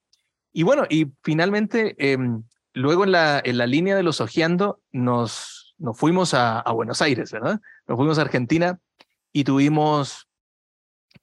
Y 0.56 0.62
bueno, 0.62 0.84
y 0.88 1.12
finalmente, 1.24 1.96
em, 1.98 2.44
luego 2.72 3.02
en 3.02 3.10
la, 3.10 3.42
en 3.44 3.58
la 3.58 3.66
línea 3.66 3.96
de 3.96 4.04
los 4.04 4.20
ojeando, 4.20 4.80
nos, 4.92 5.74
nos 5.78 5.98
fuimos 5.98 6.32
a, 6.32 6.62
Buenos 6.72 7.02
Aires, 7.02 7.32
¿verdad? 7.32 7.60
Nos 7.88 7.96
fuimos 7.96 8.18
a 8.18 8.22
Argentina 8.22 8.78
y 9.32 9.42
tuvimos, 9.42 10.28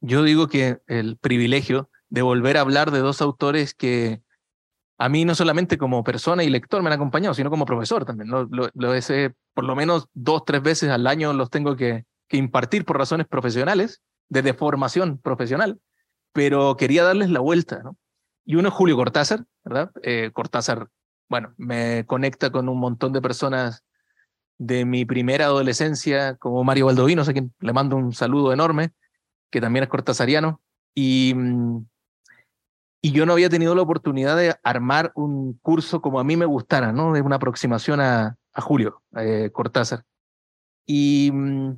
yo 0.02 0.24
digo 0.24 0.50
que 0.50 0.80
el 0.88 1.18
privilegio 1.18 1.90
de 2.10 2.22
volver 2.22 2.58
a 2.58 2.62
hablar 2.62 2.92
de 2.92 3.00
dos 3.00 3.22
autores 3.22 3.74
que 3.74 4.22
a 4.98 5.08
mí 5.08 5.24
no 5.24 5.34
solamente 5.34 5.78
como 5.78 6.04
persona 6.04 6.44
y 6.44 6.50
lector 6.50 6.82
me 6.82 6.90
han 6.90 6.94
acompañado, 6.94 7.34
sino 7.34 7.50
como 7.50 7.66
profesor 7.66 8.04
también. 8.04 8.30
Lo, 8.30 8.44
lo, 8.52 8.70
lo 8.74 8.94
ese, 8.94 9.34
por 9.54 9.64
lo 9.64 9.78
menos 9.78 10.10
dos, 10.14 10.44
tres 10.46 10.62
veces 10.62 10.90
al 10.90 11.08
año 11.08 11.32
los 11.32 11.50
tengo 11.50 11.78
que, 11.78 12.06
que 12.28 12.36
impartir 12.36 12.84
por 12.84 12.98
razones 12.98 13.28
profesionales, 13.28 14.02
de 14.28 14.54
formación 14.54 15.20
profesional, 15.20 15.80
pero 16.34 16.76
quería 16.76 17.06
darles 17.06 17.30
la 17.30 17.40
vuelta. 17.40 17.82
¿no? 17.82 17.98
Y 18.46 18.56
uno 18.56 18.70
es 18.70 18.74
Julio 18.74 18.96
Cortázar, 18.96 19.46
¿verdad? 19.64 19.92
Eh, 20.04 20.32
Cortázar, 20.34 20.88
bueno, 21.30 21.54
me 21.58 22.06
conecta 22.06 22.52
con 22.52 22.70
un 22.70 22.80
montón 22.80 23.14
de 23.14 23.22
personas 23.22 23.84
de 24.58 24.86
mi 24.86 25.06
primera 25.06 25.46
adolescencia, 25.46 26.36
como 26.36 26.64
Mario 26.64 26.88
Baldovino, 26.88 27.22
a 27.22 27.26
quien 27.26 27.54
le 27.60 27.74
mando 27.74 27.96
un 27.96 28.14
saludo 28.14 28.54
enorme, 28.54 28.92
que 29.50 29.62
también 29.62 29.84
es 29.84 29.90
cortázariano. 29.90 30.62
Y, 30.94 31.36
y 33.02 33.12
yo 33.12 33.26
no 33.26 33.34
había 33.34 33.50
tenido 33.50 33.74
la 33.74 33.82
oportunidad 33.82 34.38
de 34.38 34.56
armar 34.64 35.12
un 35.16 35.54
curso 35.62 36.02
como 36.02 36.20
a 36.20 36.24
mí 36.24 36.38
me 36.38 36.46
gustara, 36.46 36.92
¿no? 36.92 37.14
De 37.14 37.22
una 37.22 37.38
aproximación 37.38 38.02
a, 38.02 38.38
a 38.54 38.62
Julio 38.62 39.02
eh, 39.16 39.50
Cortázar. 39.52 40.06
Y 40.86 41.32
mm, 41.34 41.72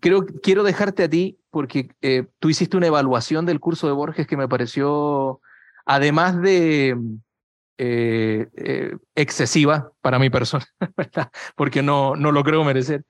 creo, 0.00 0.26
quiero 0.42 0.62
dejarte 0.62 1.04
a 1.04 1.10
ti 1.10 1.38
porque 1.50 1.90
eh, 2.00 2.26
tú 2.38 2.48
hiciste 2.48 2.76
una 2.76 2.86
evaluación 2.86 3.46
del 3.46 3.60
curso 3.60 3.86
de 3.86 3.92
Borges 3.92 4.26
que 4.26 4.36
me 4.36 4.48
pareció, 4.48 5.40
además 5.84 6.40
de 6.40 6.96
eh, 7.78 8.48
eh, 8.56 8.96
excesiva 9.14 9.90
para 10.00 10.18
mi 10.18 10.30
persona, 10.30 10.66
porque 11.56 11.82
no, 11.82 12.16
no 12.16 12.32
lo 12.32 12.44
creo 12.44 12.64
merecer, 12.64 13.04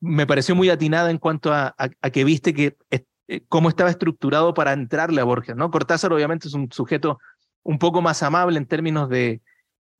me 0.00 0.26
pareció 0.26 0.54
muy 0.54 0.70
atinada 0.70 1.10
en 1.10 1.18
cuanto 1.18 1.52
a, 1.52 1.74
a, 1.76 2.10
que 2.10 2.24
viste 2.24 2.54
que 2.54 2.76
cómo 3.48 3.68
estaba 3.68 3.90
estructurado 3.90 4.54
para 4.54 4.72
entrarle 4.72 5.20
a 5.20 5.24
Borges. 5.24 5.56
¿no? 5.56 5.70
Cortázar 5.70 6.12
obviamente 6.12 6.48
es 6.48 6.54
un 6.54 6.70
sujeto 6.72 7.18
un 7.62 7.78
poco 7.78 8.02
más 8.02 8.22
amable 8.22 8.58
en 8.58 8.66
términos 8.66 9.08
de, 9.08 9.42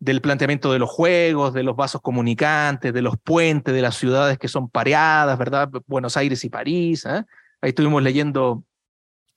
del 0.01 0.23
planteamiento 0.23 0.73
de 0.73 0.79
los 0.79 0.91
juegos, 0.91 1.53
de 1.53 1.63
los 1.63 1.77
vasos 1.77 2.01
comunicantes, 2.01 2.93
de 2.93 3.03
los 3.03 3.17
puentes, 3.19 3.75
de 3.75 3.83
las 3.83 3.97
ciudades 3.97 4.39
que 4.39 4.49
son 4.49 4.69
pareadas, 4.69 5.39
¿verdad? 5.39 5.69
Buenos 5.87 6.17
Aires 6.17 6.43
y 6.45 6.49
París. 6.49 7.05
¿eh? 7.05 7.23
Ahí 7.61 7.69
estuvimos 7.69 8.03
leyendo, 8.03 8.65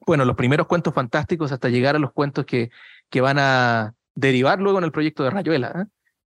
bueno, 0.05 0.25
los 0.25 0.35
primeros 0.35 0.67
cuentos 0.67 0.93
fantásticos 0.93 1.51
hasta 1.51 1.69
llegar 1.69 1.95
a 1.95 1.99
los 1.99 2.11
cuentos 2.11 2.45
que, 2.45 2.69
que 3.09 3.21
van 3.21 3.37
a 3.39 3.95
derivar 4.15 4.59
luego 4.59 4.77
en 4.77 4.83
el 4.83 4.91
proyecto 4.91 5.23
de 5.23 5.29
Rayuela. 5.29 5.73
¿eh? 5.75 5.85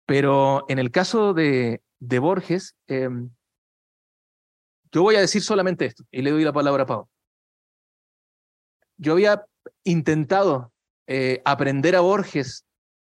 Pero 0.06 0.64
en 0.68 0.78
el 0.78 0.90
caso 0.90 1.34
de, 1.34 1.82
de 1.98 2.18
Borges, 2.18 2.76
eh, 2.88 3.08
yo 4.92 5.02
voy 5.02 5.16
a 5.16 5.20
decir 5.20 5.42
solamente 5.42 5.86
esto 5.86 6.04
y 6.10 6.22
le 6.22 6.30
doy 6.30 6.44
la 6.44 6.52
palabra 6.52 6.82
a 6.82 6.86
Pau. 6.86 7.08
Yo 8.96 9.12
había 9.12 9.44
intentado 9.84 10.72
eh, 11.06 11.40
aprender 11.44 11.96
a 11.96 12.00
Borges 12.00 12.66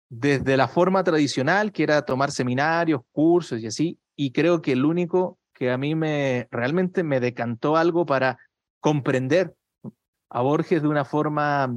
desde 0.09 0.57
la 0.57 0.69
forma 0.69 1.03
tradicional, 1.05 1.73
que 1.73 1.83
era 1.83 2.03
tomar 2.03 2.31
seminarios, 2.31 3.03
cursos 3.13 3.61
y 3.61 3.67
así, 3.67 3.99
y 4.15 4.33
creo 4.33 4.63
que 4.63 4.73
el 4.73 4.85
único 4.85 5.39
que 5.55 5.71
a 5.71 5.79
mí 5.79 5.95
me 5.95 6.49
realmente 6.51 7.03
me 7.03 7.21
decantó 7.21 7.77
algo 7.77 8.05
para 8.07 8.39
comprender 8.81 9.55
a 10.33 10.41
Borges 10.41 10.83
de 10.83 10.89
una 10.89 11.05
forma, 11.05 11.73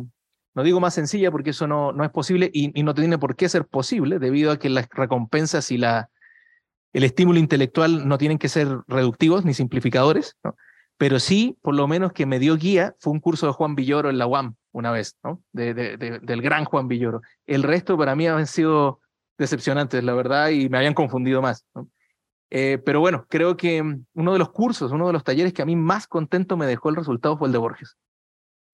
no 0.53 0.63
digo 0.63 0.79
más 0.79 0.93
sencilla 0.93 1.29
porque 1.29 1.49
eso 1.49 1.67
no, 1.67 1.91
no 1.91 2.03
es 2.03 2.09
posible 2.09 2.49
y, 2.53 2.69
no 2.83 2.93
tiene 2.93 3.17
por 3.17 3.35
qué 3.35 3.49
ser 3.49 3.65
posible 3.65 4.17
debido 4.19 4.51
a 4.51 4.57
que 4.57 4.69
las 4.69 4.87
recompensas 4.89 5.71
y 5.71 5.77
la, 5.77 6.09
el 6.93 7.03
estímulo 7.03 7.39
intelectual 7.39 8.07
no 8.07 8.17
tienen 8.17 8.37
que 8.37 8.49
ser 8.49 8.67
reductivos 8.87 9.43
ni 9.43 9.53
simplificadores, 9.53 10.37
¿no? 10.43 10.55
pero 10.97 11.19
sí, 11.19 11.57
por 11.61 11.75
lo 11.75 11.87
menos 11.87 12.13
que 12.13 12.25
me 12.25 12.39
dio 12.39 12.55
guía, 12.55 12.95
fue 12.99 13.11
un 13.11 13.19
curso 13.19 13.47
de 13.47 13.53
Juan 13.53 13.75
Villoro 13.75 14.09
en 14.09 14.17
la 14.17 14.27
UAM 14.27 14.55
una 14.71 14.91
vez, 14.91 15.17
¿no? 15.23 15.41
De, 15.51 15.73
de, 15.73 15.97
de, 15.97 16.19
del 16.19 16.41
gran 16.41 16.63
Juan 16.63 16.87
Villoro. 16.87 17.21
El 17.45 17.63
resto 17.63 17.97
para 17.97 18.15
mí 18.15 18.27
han 18.27 18.47
sido 18.47 19.01
decepcionantes, 19.37 20.03
la 20.03 20.13
verdad, 20.13 20.49
y 20.49 20.69
me 20.69 20.77
habían 20.77 20.93
confundido 20.93 21.41
más. 21.41 21.65
¿no? 21.73 21.89
Eh, 22.49 22.81
pero 22.85 22.99
bueno, 22.99 23.25
creo 23.29 23.57
que 23.57 23.81
uno 24.13 24.33
de 24.33 24.39
los 24.39 24.51
cursos, 24.51 24.91
uno 24.91 25.07
de 25.07 25.13
los 25.13 25.23
talleres 25.23 25.53
que 25.53 25.61
a 25.61 25.65
mí 25.65 25.75
más 25.75 26.07
contento 26.07 26.55
me 26.55 26.65
dejó 26.65 26.89
el 26.89 26.95
resultado 26.95 27.37
fue 27.37 27.47
el 27.47 27.51
de 27.51 27.57
Borges. 27.57 27.97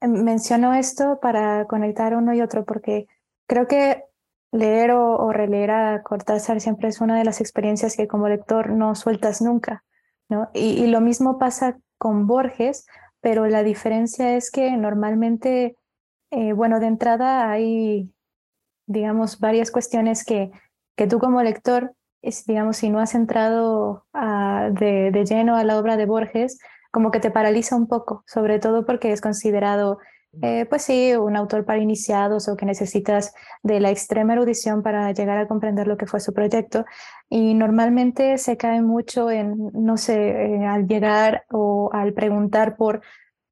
Em, 0.01 0.23
menciono 0.23 0.73
esto 0.73 1.19
para 1.21 1.65
conectar 1.65 2.15
uno 2.15 2.33
y 2.33 2.41
otro 2.41 2.65
porque 2.65 3.07
creo 3.47 3.67
que 3.67 4.03
leer 4.51 4.91
o, 4.91 5.31
releer 5.31 5.71
a 5.71 6.03
Cortázar 6.03 6.59
siempre 6.59 6.89
es 6.89 6.99
una 6.99 7.17
de 7.17 7.23
las 7.23 7.39
experiencias 7.39 7.95
que 7.95 8.07
como 8.07 8.27
lector 8.27 8.71
no 8.71 8.95
sueltas 8.95 9.41
nunca. 9.41 9.83
¿no? 10.27 10.49
Y, 10.53 10.87
lo 10.87 11.01
mismo 11.01 11.37
pasa 11.37 11.77
con 11.97 12.27
Borges, 12.27 12.85
pero 13.21 13.47
la 13.47 13.63
diferencia 13.63 14.35
es 14.35 14.51
que 14.51 14.71
normalmente, 14.75 15.75
eh, 16.31 16.53
bueno, 16.53 16.79
de 16.79 16.87
entrada 16.87 17.49
hay, 17.49 18.11
digamos, 18.87 19.39
varias 19.39 19.71
cuestiones 19.71 20.25
que, 20.25 20.51
que 20.97 21.07
tú 21.07 21.19
como 21.19 21.43
lector, 21.43 21.93
digamos, 22.47 22.77
si 22.77 22.89
no 22.89 22.99
has 22.99 23.13
entrado 23.13 24.05
de, 24.13 25.11
de 25.11 25.25
lleno 25.25 25.55
a 25.55 25.63
la 25.63 25.77
obra 25.77 25.97
de 25.97 26.05
Borges, 26.05 26.59
como 26.91 27.11
que 27.11 27.19
te 27.19 27.31
paraliza 27.31 27.75
un 27.75 27.87
poco, 27.87 28.23
sobre 28.27 28.59
todo 28.59 28.85
porque 28.85 29.11
es 29.11 29.21
considerado 29.21 29.99
eh, 30.41 30.65
pues 30.69 30.83
sí, 30.83 31.13
un 31.13 31.35
autor 31.35 31.65
para 31.65 31.79
iniciados 31.81 32.47
o 32.47 32.55
que 32.55 32.65
necesitas 32.65 33.33
de 33.63 33.81
la 33.81 33.89
extrema 33.89 34.33
erudición 34.33 34.81
para 34.81 35.11
llegar 35.11 35.37
a 35.37 35.47
comprender 35.47 35.87
lo 35.87 35.97
que 35.97 36.05
fue 36.05 36.21
su 36.21 36.33
proyecto. 36.33 36.85
Y 37.29 37.53
normalmente 37.53 38.37
se 38.37 38.55
cae 38.55 38.81
mucho 38.81 39.29
en, 39.29 39.71
no 39.73 39.97
sé, 39.97 40.29
eh, 40.29 40.65
al 40.65 40.87
llegar 40.87 41.45
o 41.51 41.89
al 41.93 42.13
preguntar 42.13 42.77
por 42.77 43.01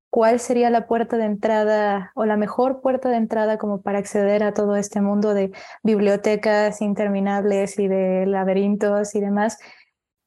cuál 0.09 0.39
sería 0.39 0.69
la 0.69 0.87
puerta 0.87 1.17
de 1.17 1.25
entrada 1.25 2.11
o 2.15 2.25
la 2.25 2.37
mejor 2.37 2.81
puerta 2.81 3.09
de 3.09 3.17
entrada 3.17 3.57
como 3.57 3.81
para 3.81 3.99
acceder 3.99 4.43
a 4.43 4.53
todo 4.53 4.75
este 4.75 5.01
mundo 5.01 5.33
de 5.33 5.51
bibliotecas 5.83 6.81
interminables 6.81 7.77
y 7.77 7.87
de 7.89 8.25
laberintos 8.25 9.15
y 9.15 9.19
demás. 9.19 9.59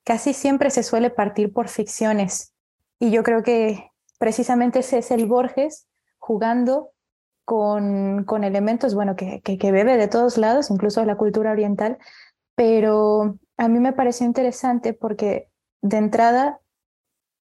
Casi 0.04 0.34
siempre 0.34 0.70
se 0.70 0.82
suele 0.82 1.10
partir 1.10 1.52
por 1.52 1.68
ficciones. 1.68 2.51
Y 3.02 3.10
yo 3.10 3.24
creo 3.24 3.42
que 3.42 3.90
precisamente 4.20 4.78
ese 4.78 4.98
es 4.98 5.10
el 5.10 5.26
Borges 5.26 5.88
jugando 6.18 6.92
con, 7.44 8.22
con 8.22 8.44
elementos, 8.44 8.94
bueno, 8.94 9.16
que, 9.16 9.40
que, 9.42 9.58
que, 9.58 9.72
bebe 9.72 9.96
de 9.96 10.06
todos 10.06 10.38
lados, 10.38 10.70
incluso 10.70 11.00
de 11.00 11.06
la 11.06 11.16
cultura 11.16 11.50
oriental, 11.50 11.98
pero 12.54 13.40
a 13.56 13.66
mí 13.66 13.80
me 13.80 13.92
pareció 13.92 14.24
interesante 14.24 14.92
porque 14.94 15.48
de 15.80 15.96
entrada 15.96 16.60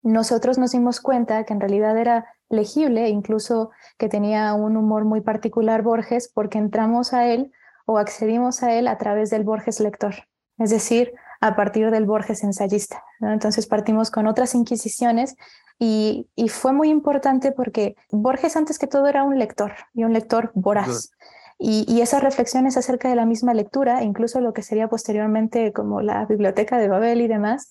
nosotros 0.04 0.60
nos 0.60 0.74
dimos 0.74 1.02
cuenta 1.02 1.44
que 1.44 1.54
en 1.54 1.60
realidad 1.60 1.98
era 1.98 2.28
legible, 2.50 3.10
incluso 3.10 3.72
que 3.98 4.10
tenía 4.10 4.54
un 4.54 4.78
humor 4.78 5.06
muy 5.06 5.22
particular 5.22 5.82
Borges, 5.82 6.32
porque 6.32 6.60
entramos 6.60 7.14
a 7.14 7.26
él 7.26 7.52
o 7.88 7.98
accedimos 7.98 8.62
a 8.62 8.76
él 8.76 8.88
a 8.88 9.00
través 9.00 9.32
del 9.32 9.44
Borges 9.44 9.80
lector, 9.80 10.14
es 10.60 10.70
decir, 10.70 11.16
a 11.40 11.56
partir 11.56 11.92
del 11.92 12.06
Borges 12.06 12.44
ensayista. 12.44 13.04
¿no? 13.20 13.32
Entonces 13.32 13.68
partimos 13.68 14.12
con 14.12 14.28
otras 14.28 14.56
inquisiciones 14.56 15.36
y, 15.80 16.28
y, 16.36 16.50
fue 16.50 16.74
muy 16.74 16.90
importante 16.90 17.52
porque 17.52 17.96
Borges 18.12 18.58
antes 18.58 18.80
que 18.80 18.88
todo 18.88 19.08
era 19.08 19.24
un 19.24 19.38
lector 19.38 19.74
y 19.94 20.04
un 20.04 20.14
lector 20.14 20.52
voraz. 20.56 21.12
Y, 21.60 21.86
y, 21.88 22.02
esas 22.02 22.24
reflexiones 22.24 22.78
acerca 22.78 23.10
de 23.10 23.16
la 23.16 23.26
misma 23.26 23.54
lectura, 23.54 24.04
incluso 24.04 24.42
lo 24.42 24.54
que 24.54 24.64
sería 24.64 24.88
posteriormente 24.88 25.74
como 25.74 26.02
la 26.02 26.26
biblioteca 26.26 26.78
de 26.78 26.88
Babel 26.88 27.22
y 27.22 27.28
demás, 27.28 27.70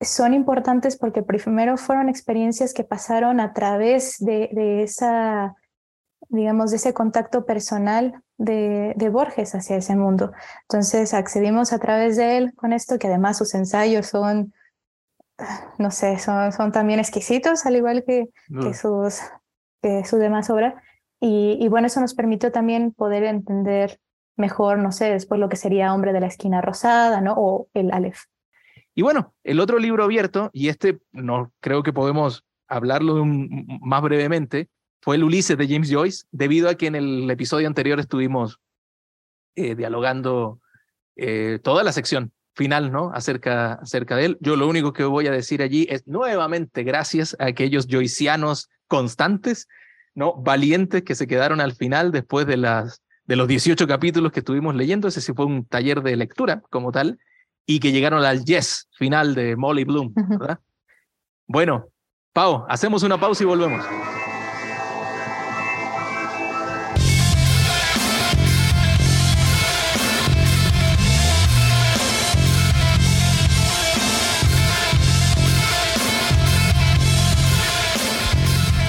son 0.00 0.34
importantes 0.34 0.96
porque 0.96 1.22
primero 1.22 1.76
fueron 1.76 2.08
experiencias 2.08 2.72
que 2.72 2.84
pasaron 2.84 3.40
a 3.40 3.52
través 3.52 4.16
de, 4.18 4.48
de 4.52 4.82
esa, 4.82 5.56
digamos, 6.28 6.70
de 6.70 6.76
ese 6.76 6.94
contacto 6.94 7.44
personal 7.44 8.22
de, 8.36 8.94
de, 8.96 9.08
Borges 9.08 9.54
hacia 9.54 9.76
ese 9.76 9.96
mundo. 9.96 10.32
Entonces 10.62 11.14
accedimos 11.14 11.72
a 11.72 11.78
través 11.78 12.16
de 12.16 12.36
él 12.36 12.54
con 12.54 12.72
esto, 12.72 12.98
que 12.98 13.08
además 13.08 13.38
sus 13.38 13.54
ensayos 13.54 14.06
son 14.06 14.52
no 15.78 15.90
sé, 15.90 16.18
son, 16.18 16.52
son 16.52 16.72
también 16.72 16.98
exquisitos, 16.98 17.64
al 17.66 17.76
igual 17.76 18.04
que, 18.04 18.28
que, 18.60 18.74
sus, 18.74 19.20
que 19.82 20.04
su 20.04 20.16
demás 20.16 20.50
obra. 20.50 20.82
Y, 21.20 21.58
y, 21.60 21.68
bueno, 21.68 21.86
eso 21.86 22.00
nos 22.00 22.14
permitió 22.14 22.52
también 22.52 22.92
poder 22.92 23.24
entender 23.24 24.00
mejor, 24.36 24.78
no 24.78 24.92
sé, 24.92 25.10
después 25.10 25.40
lo 25.40 25.48
que 25.48 25.56
sería 25.56 25.92
Hombre 25.92 26.12
de 26.12 26.20
la 26.20 26.28
Esquina 26.28 26.60
Rosada, 26.60 27.20
¿no? 27.20 27.34
O 27.36 27.68
el 27.74 27.92
Aleph. 27.92 28.24
Y 28.94 29.02
bueno, 29.02 29.34
el 29.44 29.60
otro 29.60 29.78
libro 29.78 30.04
abierto, 30.04 30.50
y 30.52 30.68
este 30.68 31.00
no 31.12 31.52
creo 31.60 31.82
que 31.82 31.92
podemos 31.92 32.44
hablarlo 32.68 33.20
un, 33.22 33.66
más 33.80 34.02
brevemente, 34.02 34.68
fue 35.00 35.16
el 35.16 35.24
Ulises 35.24 35.56
de 35.56 35.68
James 35.68 35.90
Joyce, 35.90 36.24
debido 36.30 36.68
a 36.68 36.74
que 36.74 36.86
en 36.86 36.94
el 36.94 37.30
episodio 37.30 37.66
anterior 37.66 38.00
estuvimos 38.00 38.60
eh, 39.54 39.74
dialogando 39.74 40.60
eh, 41.16 41.58
toda 41.62 41.82
la 41.82 41.92
sección 41.92 42.32
final, 42.54 42.90
¿no? 42.90 43.10
Acerca, 43.14 43.74
acerca 43.74 44.16
de 44.16 44.26
él. 44.26 44.38
Yo 44.40 44.56
lo 44.56 44.68
único 44.68 44.92
que 44.92 45.04
voy 45.04 45.26
a 45.28 45.32
decir 45.32 45.62
allí 45.62 45.86
es 45.88 46.06
nuevamente 46.06 46.82
gracias 46.82 47.36
a 47.38 47.46
aquellos 47.46 47.86
joycianos 47.88 48.68
constantes, 48.88 49.68
¿no? 50.14 50.34
Valientes 50.34 51.02
que 51.02 51.14
se 51.14 51.26
quedaron 51.26 51.60
al 51.60 51.74
final 51.74 52.10
después 52.10 52.46
de, 52.46 52.56
las, 52.56 53.02
de 53.26 53.36
los 53.36 53.46
18 53.46 53.86
capítulos 53.86 54.32
que 54.32 54.40
estuvimos 54.40 54.74
leyendo. 54.74 55.08
Ese 55.08 55.20
sí 55.20 55.32
fue 55.34 55.46
un 55.46 55.64
taller 55.64 56.02
de 56.02 56.16
lectura 56.16 56.62
como 56.70 56.92
tal. 56.92 57.18
y 57.64 57.80
que 57.80 57.92
llegaron 57.92 58.24
al 58.24 58.44
yes 58.44 58.88
final 58.96 59.34
de 59.34 59.54
Molly 59.56 59.84
Bloom, 59.84 60.12
¿verdad? 60.14 60.58
Bueno, 61.46 61.88
Pau, 62.32 62.64
hacemos 62.68 63.02
una 63.02 63.18
pausa 63.18 63.42
y 63.42 63.46
volvemos. 63.46 63.84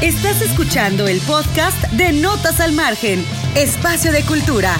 Estás 0.10 0.42
escuchando 0.42 1.08
el 1.08 1.22
podcast 1.22 1.80
de 1.92 2.12
Notas 2.12 2.60
al 2.62 2.72
Margen, 2.72 3.24
Espacio 3.56 4.12
de 4.12 4.24
Cultura. 4.26 4.74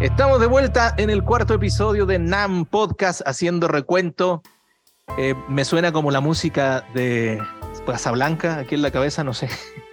Estamos 0.00 0.40
de 0.40 0.46
vuelta 0.48 0.92
en 0.98 1.08
el 1.08 1.22
cuarto 1.22 1.54
episodio 1.54 2.04
de 2.04 2.18
NAM 2.18 2.64
Podcast 2.64 3.20
haciendo 3.24 3.68
recuento. 3.68 4.42
Eh, 5.18 5.36
me 5.48 5.64
suena 5.64 5.92
como 5.92 6.10
la 6.10 6.20
música 6.20 6.84
de 6.94 7.40
Blanca 8.12 8.58
aquí 8.58 8.74
en 8.74 8.82
la 8.82 8.90
cabeza, 8.90 9.22
no 9.22 9.34
sé. 9.34 9.48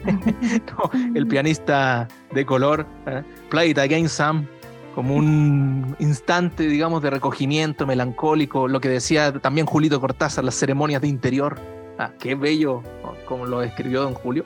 el 1.15 1.27
pianista 1.27 2.07
de 2.33 2.45
color, 2.45 2.85
¿eh? 3.05 3.23
Play 3.49 3.71
It 3.71 3.79
Again 3.79 4.09
Sam, 4.09 4.47
como 4.95 5.15
un 5.15 5.95
instante, 5.99 6.63
digamos, 6.63 7.01
de 7.01 7.09
recogimiento 7.09 7.85
melancólico, 7.85 8.67
lo 8.67 8.79
que 8.79 8.89
decía 8.89 9.31
también 9.33 9.67
Julito 9.67 10.01
Cortázar, 10.01 10.43
las 10.43 10.55
ceremonias 10.55 11.01
de 11.01 11.07
interior. 11.07 11.59
Ah, 11.99 12.11
qué 12.19 12.35
bello, 12.35 12.83
como 13.25 13.45
lo 13.45 13.61
escribió 13.63 14.01
don 14.01 14.13
Julio. 14.13 14.45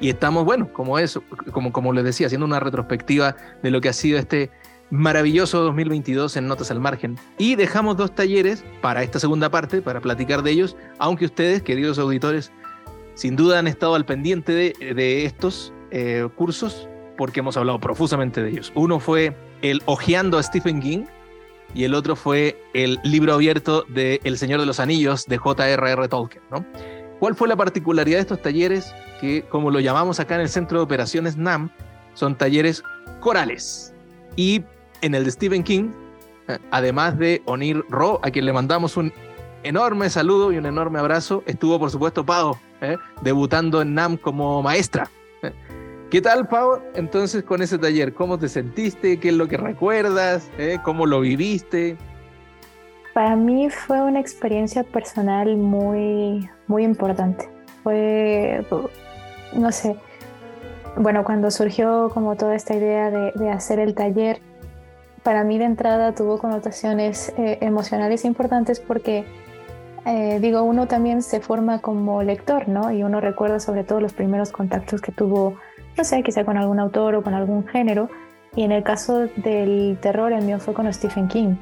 Y 0.00 0.10
estamos, 0.10 0.44
bueno, 0.44 0.72
como 0.72 0.98
eso, 0.98 1.22
como, 1.52 1.72
como 1.72 1.92
les 1.92 2.04
decía, 2.04 2.26
haciendo 2.26 2.46
una 2.46 2.60
retrospectiva 2.60 3.36
de 3.62 3.70
lo 3.70 3.80
que 3.80 3.88
ha 3.88 3.92
sido 3.92 4.18
este 4.18 4.50
maravilloso 4.90 5.62
2022 5.62 6.36
en 6.36 6.46
Notas 6.46 6.70
al 6.70 6.80
Margen. 6.80 7.18
Y 7.38 7.56
dejamos 7.56 7.96
dos 7.96 8.14
talleres 8.14 8.64
para 8.80 9.02
esta 9.02 9.18
segunda 9.18 9.50
parte, 9.50 9.82
para 9.82 10.00
platicar 10.00 10.42
de 10.42 10.50
ellos, 10.50 10.76
aunque 10.98 11.24
ustedes, 11.24 11.62
queridos 11.62 11.98
auditores, 11.98 12.52
sin 13.14 13.36
duda 13.36 13.58
han 13.58 13.66
estado 13.66 13.94
al 13.94 14.04
pendiente 14.04 14.52
de, 14.52 15.24
estos 15.24 15.72
eh, 15.90 16.28
cursos 16.36 16.88
porque 17.16 17.40
hemos 17.40 17.56
hablado 17.56 17.80
profusamente 17.80 18.42
de 18.42 18.50
ellos. 18.50 18.72
Uno 18.74 18.98
fue 18.98 19.36
el 19.62 19.82
Ojeando 19.86 20.38
a 20.38 20.42
Stephen 20.42 20.80
King 20.80 21.04
y 21.74 21.84
el 21.84 21.94
otro 21.94 22.16
fue 22.16 22.60
el 22.74 22.98
libro 23.04 23.34
abierto 23.34 23.84
de 23.88 24.20
El 24.24 24.38
Señor 24.38 24.60
de 24.60 24.66
los 24.66 24.80
Anillos 24.80 25.26
de 25.26 25.38
J.R.R. 25.38 26.08
Tolkien. 26.08 26.42
¿Cuál 27.18 27.34
fue 27.34 27.48
la 27.48 27.56
particularidad 27.56 28.18
de 28.18 28.22
estos 28.22 28.42
talleres? 28.42 28.92
Que, 29.20 29.42
como 29.42 29.70
lo 29.70 29.80
llamamos 29.80 30.20
acá 30.20 30.34
en 30.34 30.42
el 30.42 30.48
Centro 30.48 30.78
de 30.78 30.84
Operaciones 30.84 31.36
NAM, 31.36 31.70
son 32.14 32.36
talleres 32.36 32.82
corales. 33.20 33.94
Y 34.36 34.62
en 35.00 35.14
el 35.14 35.24
de 35.24 35.30
Stephen 35.30 35.62
King, 35.62 35.90
eh, 36.48 36.58
además 36.70 37.18
de 37.18 37.42
Onir 37.46 37.84
Ro, 37.88 38.20
a 38.22 38.30
quien 38.30 38.44
le 38.44 38.52
mandamos 38.52 38.96
un 38.96 39.12
enorme 39.62 40.10
saludo 40.10 40.52
y 40.52 40.58
un 40.58 40.66
enorme 40.66 40.98
abrazo, 40.98 41.42
estuvo 41.46 41.78
por 41.78 41.90
supuesto 41.90 42.24
Pau, 42.24 42.58
eh, 42.84 42.98
debutando 43.22 43.82
en 43.82 43.94
NAM 43.94 44.16
como 44.16 44.62
maestra. 44.62 45.08
Eh, 45.42 45.52
¿Qué 46.10 46.20
tal, 46.20 46.46
Pau? 46.46 46.80
Entonces, 46.94 47.42
con 47.42 47.62
ese 47.62 47.78
taller, 47.78 48.14
¿cómo 48.14 48.38
te 48.38 48.48
sentiste? 48.48 49.18
¿Qué 49.18 49.30
es 49.30 49.34
lo 49.34 49.48
que 49.48 49.56
recuerdas? 49.56 50.48
¿Cómo 50.84 51.06
lo 51.06 51.20
viviste? 51.20 51.96
Para 53.14 53.34
mí 53.34 53.68
fue 53.70 54.00
una 54.00 54.20
experiencia 54.20 54.84
personal 54.84 55.56
muy, 55.56 56.48
muy 56.68 56.84
importante. 56.84 57.48
Fue, 57.82 58.64
no 59.54 59.72
sé, 59.72 59.96
bueno, 60.96 61.24
cuando 61.24 61.50
surgió 61.50 62.10
como 62.14 62.36
toda 62.36 62.54
esta 62.54 62.74
idea 62.74 63.10
de, 63.10 63.32
de 63.34 63.50
hacer 63.50 63.80
el 63.80 63.94
taller, 63.94 64.38
para 65.24 65.42
mí 65.42 65.58
de 65.58 65.64
entrada 65.64 66.14
tuvo 66.14 66.38
connotaciones 66.38 67.32
eh, 67.36 67.58
emocionales 67.62 68.24
importantes 68.24 68.78
porque, 68.78 69.24
eh, 70.06 70.38
digo, 70.40 70.62
uno 70.62 70.86
también 70.86 71.22
se 71.22 71.40
forma 71.40 71.80
como 71.80 72.22
lector, 72.22 72.68
¿no? 72.68 72.90
Y 72.90 73.02
uno 73.02 73.20
recuerda 73.20 73.60
sobre 73.60 73.84
todo 73.84 74.00
los 74.00 74.12
primeros 74.12 74.52
contactos 74.52 75.00
que 75.00 75.12
tuvo, 75.12 75.56
no 75.96 76.04
sé, 76.04 76.22
quizá 76.22 76.44
con 76.44 76.56
algún 76.56 76.78
autor 76.80 77.14
o 77.14 77.22
con 77.22 77.34
algún 77.34 77.66
género. 77.66 78.10
Y 78.56 78.62
en 78.62 78.72
el 78.72 78.82
caso 78.82 79.26
del 79.36 79.98
terror, 80.00 80.32
el 80.32 80.44
mío 80.44 80.58
fue 80.58 80.74
con 80.74 80.92
Stephen 80.92 81.28
King. 81.28 81.56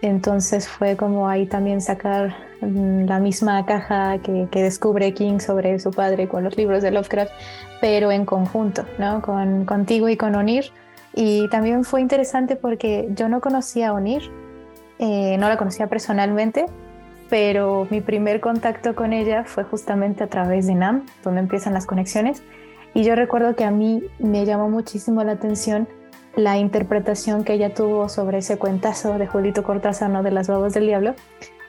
Entonces 0.00 0.68
fue 0.68 0.96
como 0.96 1.28
ahí 1.28 1.46
también 1.46 1.80
sacar 1.80 2.34
mm, 2.60 3.06
la 3.06 3.18
misma 3.18 3.66
caja 3.66 4.18
que, 4.18 4.46
que, 4.50 4.62
descubre 4.62 5.12
King 5.12 5.40
sobre 5.40 5.78
su 5.80 5.90
padre 5.90 6.28
con 6.28 6.44
los 6.44 6.56
libros 6.56 6.82
de 6.82 6.92
Lovecraft, 6.92 7.32
pero 7.80 8.12
en 8.12 8.24
conjunto, 8.24 8.84
¿no? 8.98 9.20
Con, 9.22 9.64
contigo 9.64 10.08
y 10.08 10.16
con 10.16 10.36
Onir 10.36 10.72
y 11.20 11.48
también 11.48 11.82
fue 11.82 12.00
interesante 12.00 12.54
porque 12.54 13.08
yo 13.10 13.28
no 13.28 13.40
conocía 13.40 13.88
a 13.88 13.92
Onir, 13.92 14.30
eh, 15.00 15.36
no 15.38 15.48
la 15.48 15.56
conocía 15.56 15.88
personalmente, 15.88 16.66
pero 17.28 17.86
mi 17.90 18.00
primer 18.00 18.40
contacto 18.40 18.94
con 18.94 19.12
ella 19.12 19.44
fue 19.44 19.64
justamente 19.64 20.24
a 20.24 20.28
través 20.28 20.66
de 20.66 20.74
NAM, 20.74 21.06
donde 21.22 21.40
empiezan 21.40 21.74
las 21.74 21.86
conexiones. 21.86 22.42
Y 22.94 23.04
yo 23.04 23.14
recuerdo 23.14 23.54
que 23.54 23.64
a 23.64 23.70
mí 23.70 24.02
me 24.18 24.44
llamó 24.44 24.70
muchísimo 24.70 25.22
la 25.24 25.32
atención 25.32 25.88
la 26.36 26.56
interpretación 26.56 27.42
que 27.42 27.54
ella 27.54 27.74
tuvo 27.74 28.08
sobre 28.08 28.38
ese 28.38 28.58
cuentazo 28.58 29.18
de 29.18 29.26
Julito 29.26 29.64
Cortázar, 29.64 30.08
¿no? 30.08 30.22
de 30.22 30.30
las 30.30 30.46
babas 30.46 30.72
del 30.72 30.86
diablo. 30.86 31.14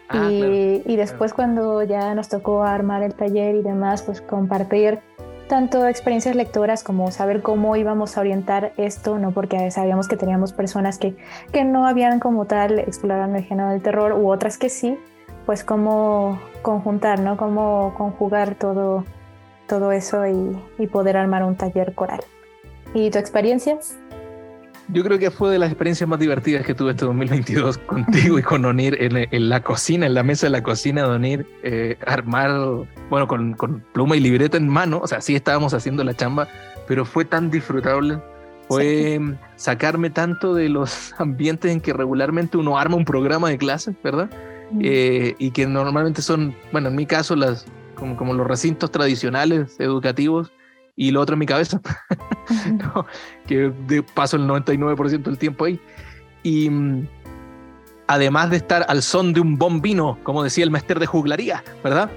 Ah, 0.10 0.30
y, 0.32 0.84
y, 0.86 0.96
después 0.96 1.34
cuando 1.34 1.84
ya 1.84 2.14
nos 2.16 2.30
tocó 2.30 2.64
armar 2.64 3.04
el 3.04 3.14
taller 3.14 3.56
y 3.56 3.62
demás, 3.62 4.04
pues 4.04 4.22
compartir 4.22 5.00
tanto 5.48 5.88
experiencias 5.88 6.36
lectoras 6.36 6.84
como 6.84 7.12
saber 7.12 7.42
cómo 7.42 7.76
íbamos 7.76 8.18
a 8.18 8.22
orientar 8.22 8.74
esto, 8.78 9.18
no 9.18 9.32
porque 9.32 9.72
sabíamos 9.72 10.08
que 10.08 10.18
teníamos 10.18 10.54
personas 10.54 11.00
que, 11.00 11.16
que 11.52 11.64
no 11.64 11.88
habían 11.88 12.20
como 12.20 12.46
tal 12.46 12.80
explorado 12.80 13.36
el 13.36 13.44
género 13.44 13.70
del 13.70 13.82
terror 13.82 14.14
u 14.14 14.32
otras 14.32 14.58
que 14.58 14.70
sí, 14.70 14.98
pues 15.50 15.64
cómo 15.64 16.40
conjuntar, 16.62 17.22
¿no? 17.22 17.36
Cómo 17.36 17.96
conjugar 17.98 18.54
todo, 18.54 19.04
todo 19.66 19.92
eso 19.92 20.28
y, 20.28 20.56
y 20.78 20.86
poder 20.86 21.18
armar 21.18 21.44
un 21.44 21.56
taller 21.56 21.96
coral. 21.96 22.20
¿Y 22.94 23.10
tu 23.10 23.18
experiencia? 23.18 23.80
Yo 24.90 25.04
creo 25.04 25.18
que 25.18 25.32
fue 25.32 25.50
de 25.50 25.58
las 25.58 25.72
experiencias 25.72 26.08
más 26.08 26.20
divertidas 26.20 26.64
que 26.64 26.76
tuve 26.76 26.92
este 26.92 27.06
2022 27.06 27.78
contigo 27.88 28.38
y 28.38 28.44
con 28.44 28.64
Onir 28.64 28.96
en, 29.02 29.50
la 29.50 29.64
cocina, 29.64 30.06
en 30.06 30.14
la 30.14 30.22
mesa 30.22 30.46
de 30.46 30.52
la 30.52 30.62
cocina 30.62 31.02
de 31.02 31.08
Onir, 31.08 31.48
eh, 31.64 31.98
armar, 32.06 32.52
bueno, 33.10 33.28
con, 33.28 33.54
con, 33.54 33.84
pluma 33.92 34.18
y 34.18 34.20
libreta 34.20 34.58
en 34.58 34.70
mano, 34.70 35.00
o 35.02 35.08
sea, 35.08 35.20
sí 35.20 35.36
estábamos 35.36 35.74
haciendo 35.74 36.04
la 36.04 36.14
chamba, 36.14 36.48
pero 36.88 37.06
fue 37.06 37.26
tan 37.26 37.50
disfrutable, 37.50 38.20
fue 38.68 39.20
sacarme 39.56 40.12
tanto 40.12 40.54
de 40.54 40.70
los 40.70 41.16
ambientes 41.18 41.72
en 41.72 41.82
que 41.82 41.92
regularmente 41.92 42.56
uno 42.56 42.78
arma 42.78 42.98
un 42.98 43.06
programa 43.06 43.50
de 43.50 43.58
clases, 43.58 43.96
¿verdad? 44.04 44.30
Eh, 44.82 45.36
y 45.40 45.52
que 45.52 45.66
normalmente 45.66 46.22
son, 46.22 46.56
bueno, 46.72 46.90
en 46.90 46.96
mi 46.96 47.06
caso, 47.06 47.36
las, 47.36 47.66
como, 47.96 48.16
como 48.16 48.34
los 48.34 48.48
recintos 48.48 48.92
tradicionales 48.92 49.80
educativos, 49.80 50.52
y 51.00 51.12
lo 51.12 51.22
otro 51.22 51.36
en 51.36 51.40
mi 51.40 51.46
cabeza, 51.46 51.80
que 53.48 53.72
de 53.88 54.04
paso 54.04 54.36
el 54.36 54.44
99% 54.44 55.24
del 55.24 55.38
tiempo 55.38 55.64
ahí. 55.64 55.80
Y 56.44 56.70
mm, 56.70 57.08
además 58.08 58.50
de 58.50 58.58
estar 58.58 58.86
al 58.90 59.02
son 59.02 59.32
de 59.32 59.40
un 59.40 59.58
bombino, 59.58 60.20
como 60.24 60.44
decía 60.44 60.66
el 60.66 60.72
máster 60.72 61.00
de 61.00 61.06
juglaría, 61.06 61.64
¿verdad? 61.86 62.12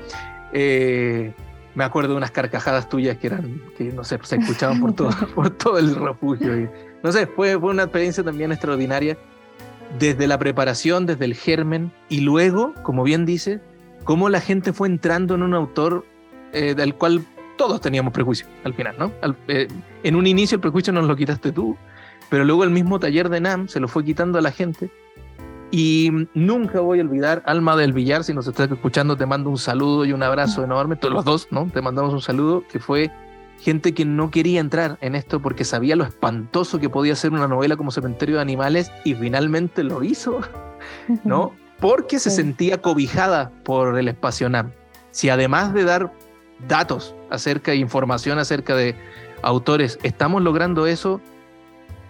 Eh, 0.53 1.33
me 1.77 1.85
acuerdo 1.85 2.11
de 2.11 2.17
unas 2.17 2.33
carcajadas 2.33 2.89
tuyas 2.89 3.17
que 3.19 3.29
eran, 3.29 3.63
que 3.79 3.85
no 3.93 4.03
sé, 4.03 4.19
se 4.25 4.35
escuchaban 4.35 4.81
por 4.81 4.93
todo, 4.97 5.11
por 5.33 5.51
todo 5.51 5.79
el 5.79 5.95
refugio. 5.95 6.63
Y, 6.63 6.69
no 7.05 7.13
sé, 7.13 7.29
fue, 7.29 7.57
fue 7.61 7.71
una 7.71 7.85
experiencia 7.85 8.25
también 8.25 8.51
extraordinaria, 8.51 9.17
desde 9.99 10.27
la 10.27 10.39
preparación, 10.39 11.07
desde 11.07 11.25
el 11.25 11.35
germen, 11.35 11.93
y 12.09 12.21
luego, 12.21 12.75
como 12.83 13.03
bien 13.03 13.25
dice, 13.27 13.61
cómo 14.05 14.29
la 14.29 14.41
gente 14.41 14.73
fue 14.73 14.89
entrando 14.89 15.35
en 15.35 15.43
un 15.43 15.55
autor 15.55 16.05
eh, 16.53 16.75
del 16.75 16.95
cual 16.95 17.25
todos 17.57 17.81
teníamos 17.81 18.13
prejuicio 18.13 18.47
al 18.65 18.75
final, 18.75 18.97
¿no? 18.99 19.13
Eh, 19.49 19.69
en 20.03 20.17
un 20.17 20.27
inicio 20.27 20.57
el 20.57 20.61
prejuicio 20.61 20.93
nos 20.93 21.07
lo 21.07 21.17
quitaste 21.17 21.53
tú, 21.53 21.77
pero 22.31 22.45
luego 22.45 22.65
el 22.65 22.71
mismo 22.71 22.99
taller 22.99 23.29
de 23.29 23.41
NAM 23.41 23.69
se 23.69 23.81
lo 23.81 23.89
fue 23.89 24.05
quitando 24.05 24.39
a 24.39 24.43
la 24.43 24.51
gente. 24.51 24.91
Y 25.71 26.11
nunca 26.35 26.81
voy 26.81 26.99
a 26.99 27.03
olvidar, 27.03 27.43
Alma 27.47 27.77
del 27.77 27.95
Villar, 27.95 28.25
si 28.25 28.35
nos 28.35 28.47
estás 28.47 28.71
escuchando, 28.71 29.17
te 29.17 29.25
mando 29.25 29.49
un 29.49 29.57
saludo 29.57 30.05
y 30.05 30.13
un 30.13 30.23
abrazo 30.23 30.63
enorme, 30.63 30.97
todos 30.97 31.15
los 31.15 31.25
dos, 31.25 31.49
¿no? 31.51 31.67
Te 31.73 31.81
mandamos 31.81 32.13
un 32.13 32.21
saludo, 32.21 32.63
que 32.71 32.79
fue 32.79 33.11
gente 33.63 33.95
que 33.95 34.05
no 34.05 34.33
quería 34.33 34.59
entrar 34.59 34.99
en 35.01 35.15
esto 35.15 35.41
porque 35.41 35.65
sabía 35.65 35.95
lo 35.95 36.03
espantoso 36.03 36.81
que 36.81 36.91
podía 36.91 37.15
ser 37.15 37.31
una 37.31 37.47
novela 37.47 37.77
como 37.77 37.93
Cementerio 37.93 38.37
de 38.37 38.43
Animales 38.43 38.91
y 39.05 39.15
finalmente 39.15 39.85
lo 39.85 40.03
hizo, 40.03 40.41
¿no? 41.25 41.55
Porque 41.79 42.19
se 42.19 42.31
sentía 42.31 42.83
cobijada 42.83 43.53
por 43.63 43.97
el 43.99 44.09
espacio 44.09 44.49
NAM. 44.49 44.73
Si 45.13 45.29
además 45.29 45.73
de 45.75 45.85
dar 45.85 46.13
datos 46.67 47.15
acerca, 47.31 47.73
información 47.75 48.41
acerca 48.41 48.75
de 48.75 48.97
autores, 49.43 49.97
¿estamos 50.03 50.43
logrando 50.43 50.89
eso? 50.89 51.21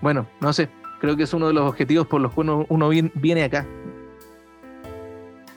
Bueno, 0.01 0.27
no 0.41 0.55
sé, 0.55 0.71
creo 1.01 1.17
que 1.17 1.25
es 1.25 1.35
uno 1.35 1.49
de 1.49 1.53
los 1.53 1.69
objetivos 1.69 2.07
por 2.07 2.23
los 2.23 2.33
cuales 2.33 2.67
uno, 2.69 2.89
viene 2.89 3.45
acá. 3.45 3.67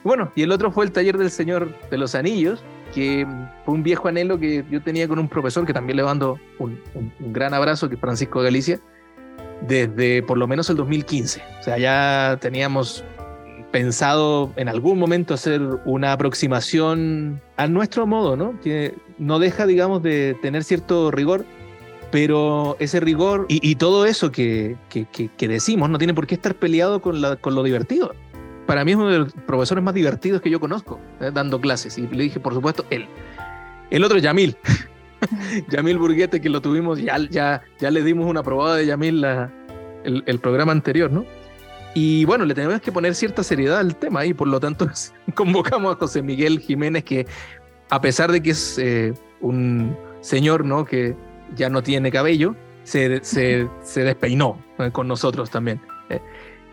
Bueno, 0.04 0.30
y 0.34 0.42
el 0.42 0.52
otro 0.52 0.70
fue 0.70 0.84
el 0.84 0.92
taller 0.92 1.16
del 1.16 1.30
Señor 1.30 1.74
de 1.90 1.96
los 1.96 2.14
Anillos, 2.14 2.62
que 2.96 3.26
fue 3.66 3.74
un 3.74 3.82
viejo 3.82 4.08
anhelo 4.08 4.38
que 4.38 4.64
yo 4.70 4.80
tenía 4.80 5.06
con 5.06 5.18
un 5.18 5.28
profesor 5.28 5.66
que 5.66 5.74
también 5.74 5.98
le 5.98 6.02
mando 6.02 6.40
un, 6.58 6.80
gran 7.30 7.52
abrazo, 7.52 7.90
que 7.90 7.96
es 7.96 8.00
Francisco 8.00 8.40
Galicia, 8.40 8.80
desde 9.68 10.22
por 10.22 10.38
lo 10.38 10.46
menos 10.46 10.70
el 10.70 10.76
2015. 10.76 11.42
O 11.60 11.62
sea, 11.62 11.76
ya 11.76 12.38
teníamos 12.40 13.04
pensado 13.70 14.50
en 14.56 14.70
algún 14.70 14.98
momento 14.98 15.34
hacer 15.34 15.60
una 15.84 16.12
aproximación 16.12 17.42
a 17.58 17.66
nuestro 17.66 18.06
modo, 18.06 18.34
¿no? 18.34 18.58
Que 18.62 18.94
no 19.18 19.38
deja, 19.40 19.66
digamos, 19.66 20.02
de 20.02 20.34
tener 20.40 20.64
cierto 20.64 21.10
rigor, 21.10 21.44
pero 22.10 22.78
ese 22.80 22.98
rigor 22.98 23.44
y, 23.50 23.74
todo 23.74 24.06
eso 24.06 24.32
que, 24.32 24.78
decimos 25.38 25.90
no 25.90 25.98
tiene 25.98 26.14
por 26.14 26.26
qué 26.26 26.36
estar 26.36 26.54
peleado 26.54 27.02
con 27.02 27.20
lo 27.20 27.62
divertido. 27.62 28.14
Para 28.66 28.84
mí 28.84 28.92
es 28.92 28.96
uno 28.96 29.08
de 29.08 29.18
los 29.20 29.32
profesores 29.32 29.82
más 29.82 29.94
divertidos 29.94 30.42
que 30.42 30.50
yo 30.50 30.60
conozco, 30.60 31.00
¿eh? 31.20 31.30
dando 31.32 31.60
clases. 31.60 31.98
Y 31.98 32.06
le 32.08 32.24
dije, 32.24 32.40
por 32.40 32.52
supuesto, 32.54 32.84
él. 32.90 33.06
El 33.90 34.04
otro, 34.04 34.18
Yamil. 34.18 34.56
Yamil 35.70 35.98
Burguete, 35.98 36.40
que 36.40 36.48
lo 36.48 36.60
tuvimos, 36.60 37.00
ya, 37.00 37.18
ya, 37.30 37.62
ya 37.78 37.90
le 37.90 38.02
dimos 38.02 38.26
una 38.26 38.42
probada 38.42 38.76
de 38.76 38.86
Yamil 38.86 39.20
la, 39.20 39.50
el, 40.04 40.24
el 40.26 40.38
programa 40.40 40.72
anterior, 40.72 41.10
¿no? 41.10 41.24
Y 41.94 42.26
bueno, 42.26 42.44
le 42.44 42.54
tenemos 42.54 42.80
que 42.82 42.92
poner 42.92 43.14
cierta 43.14 43.42
seriedad 43.42 43.78
al 43.78 43.96
tema 43.96 44.26
y 44.26 44.34
por 44.34 44.48
lo 44.48 44.60
tanto 44.60 44.86
convocamos 45.34 45.94
a 45.94 45.98
José 45.98 46.20
Miguel 46.20 46.60
Jiménez 46.60 47.04
que 47.04 47.26
a 47.88 48.00
pesar 48.02 48.30
de 48.32 48.42
que 48.42 48.50
es 48.50 48.78
eh, 48.78 49.14
un 49.40 49.96
señor 50.20 50.64
¿no? 50.64 50.84
que 50.84 51.16
ya 51.54 51.70
no 51.70 51.82
tiene 51.82 52.10
cabello, 52.10 52.54
se, 52.82 53.24
se, 53.24 53.68
se 53.82 54.04
despeinó 54.04 54.58
eh, 54.78 54.90
con 54.92 55.08
nosotros 55.08 55.50
también. 55.50 55.80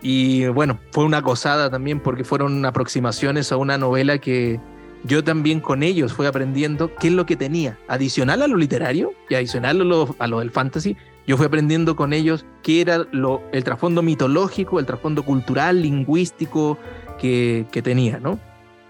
Y 0.06 0.46
bueno, 0.48 0.78
fue 0.90 1.04
una 1.04 1.22
gozada 1.22 1.70
también 1.70 1.98
porque 1.98 2.24
fueron 2.24 2.66
aproximaciones 2.66 3.50
a 3.52 3.56
una 3.56 3.78
novela 3.78 4.18
que 4.18 4.60
yo 5.02 5.24
también 5.24 5.60
con 5.60 5.82
ellos 5.82 6.12
fui 6.12 6.26
aprendiendo 6.26 6.94
qué 6.96 7.08
es 7.08 7.14
lo 7.14 7.24
que 7.24 7.36
tenía, 7.36 7.78
adicional 7.88 8.42
a 8.42 8.46
lo 8.46 8.58
literario 8.58 9.14
y 9.30 9.34
adicional 9.34 9.80
a 9.80 9.84
lo, 9.84 10.14
a 10.18 10.26
lo 10.26 10.40
del 10.40 10.50
fantasy, 10.50 10.98
yo 11.26 11.38
fui 11.38 11.46
aprendiendo 11.46 11.96
con 11.96 12.12
ellos 12.12 12.44
qué 12.62 12.82
era 12.82 13.06
lo, 13.12 13.40
el 13.52 13.64
trasfondo 13.64 14.02
mitológico, 14.02 14.78
el 14.78 14.84
trasfondo 14.84 15.22
cultural, 15.22 15.80
lingüístico 15.80 16.76
que, 17.18 17.64
que 17.72 17.80
tenía, 17.80 18.18
¿no? 18.18 18.38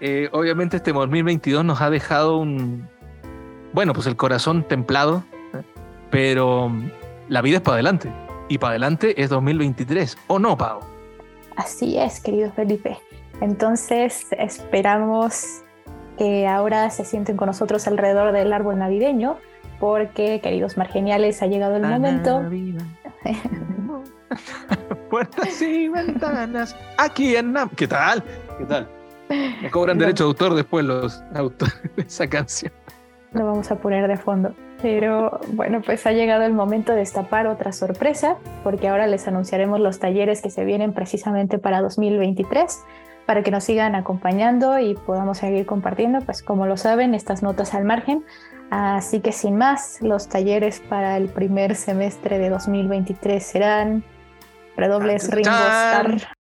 Eh, 0.01 0.27
obviamente 0.33 0.75
este 0.75 0.91
2022 0.91 1.63
nos 1.63 1.79
ha 1.79 1.89
dejado 1.89 2.39
un, 2.39 2.89
bueno, 3.71 3.93
pues 3.93 4.05
el 4.07 4.17
corazón 4.17 4.67
templado, 4.67 5.23
¿eh? 5.53 5.61
pero 6.11 6.73
la 7.29 7.41
vida 7.41 7.57
es 7.57 7.61
para 7.61 7.75
adelante. 7.75 8.11
Y 8.49 8.57
para 8.57 8.71
adelante 8.71 9.21
es 9.21 9.29
2023, 9.29 10.17
¿o 10.27 10.39
no, 10.39 10.57
Pau? 10.57 10.94
Así 11.55 11.97
es, 11.97 12.19
querido 12.19 12.51
Felipe. 12.51 12.97
Entonces 13.41 14.27
esperamos 14.31 15.63
que 16.17 16.47
ahora 16.47 16.89
se 16.89 17.03
sienten 17.05 17.37
con 17.37 17.47
nosotros 17.47 17.87
alrededor 17.87 18.31
del 18.31 18.53
árbol 18.53 18.79
navideño 18.79 19.37
porque, 19.79 20.39
queridos 20.41 20.77
margeniales, 20.77 21.41
ha 21.41 21.47
llegado 21.47 21.75
el 21.75 21.83
momento. 21.83 22.43
Puertas 25.09 25.61
y 25.61 25.89
ventanas. 25.89 26.75
Aquí 26.97 27.35
en 27.35 27.53
Nam. 27.53 27.69
¿Qué 27.75 27.87
tal? 27.87 28.23
¿Qué 28.57 28.65
tal? 28.65 28.87
Me 29.61 29.69
cobran 29.71 29.97
derecho 29.97 30.25
de 30.25 30.27
autor 30.29 30.55
después 30.55 30.85
los 30.85 31.21
autores 31.33 31.81
de 31.95 32.03
esa 32.03 32.27
canción. 32.27 32.71
Lo 33.33 33.45
vamos 33.45 33.69
a 33.71 33.75
poner 33.75 34.07
de 34.07 34.17
fondo. 34.17 34.53
Pero 34.81 35.39
bueno, 35.53 35.81
pues 35.81 36.05
ha 36.05 36.11
llegado 36.11 36.43
el 36.43 36.53
momento 36.53 36.91
de 36.91 36.99
destapar 36.99 37.47
otra 37.47 37.71
sorpresa, 37.71 38.37
porque 38.63 38.87
ahora 38.87 39.07
les 39.07 39.27
anunciaremos 39.27 39.79
los 39.79 39.99
talleres 39.99 40.41
que 40.41 40.49
se 40.49 40.65
vienen 40.65 40.93
precisamente 40.93 41.57
para 41.57 41.81
2023 41.81 42.83
para 43.25 43.41
que 43.41 43.49
nos 43.49 43.63
sigan 43.63 43.95
acompañando 43.95 44.77
y 44.77 44.93
podamos 44.93 45.39
seguir 45.39 45.65
compartiendo, 45.65 46.19
pues 46.21 46.43
como 46.43 46.67
lo 46.67 46.77
saben, 46.77 47.15
estas 47.15 47.41
notas 47.41 47.73
al 47.73 47.83
margen 47.83 48.23
Así 48.71 49.21
que 49.21 49.31
sin 49.31 49.57
más, 49.57 50.01
los 50.01 50.27
talleres 50.27 50.79
para 50.79 51.17
el 51.17 51.29
primer 51.29 51.75
semestre 51.75 52.39
de 52.39 52.49
2023 52.49 53.45
serán 53.45 54.03
redobles 54.75 55.29
Ringo 55.29 55.51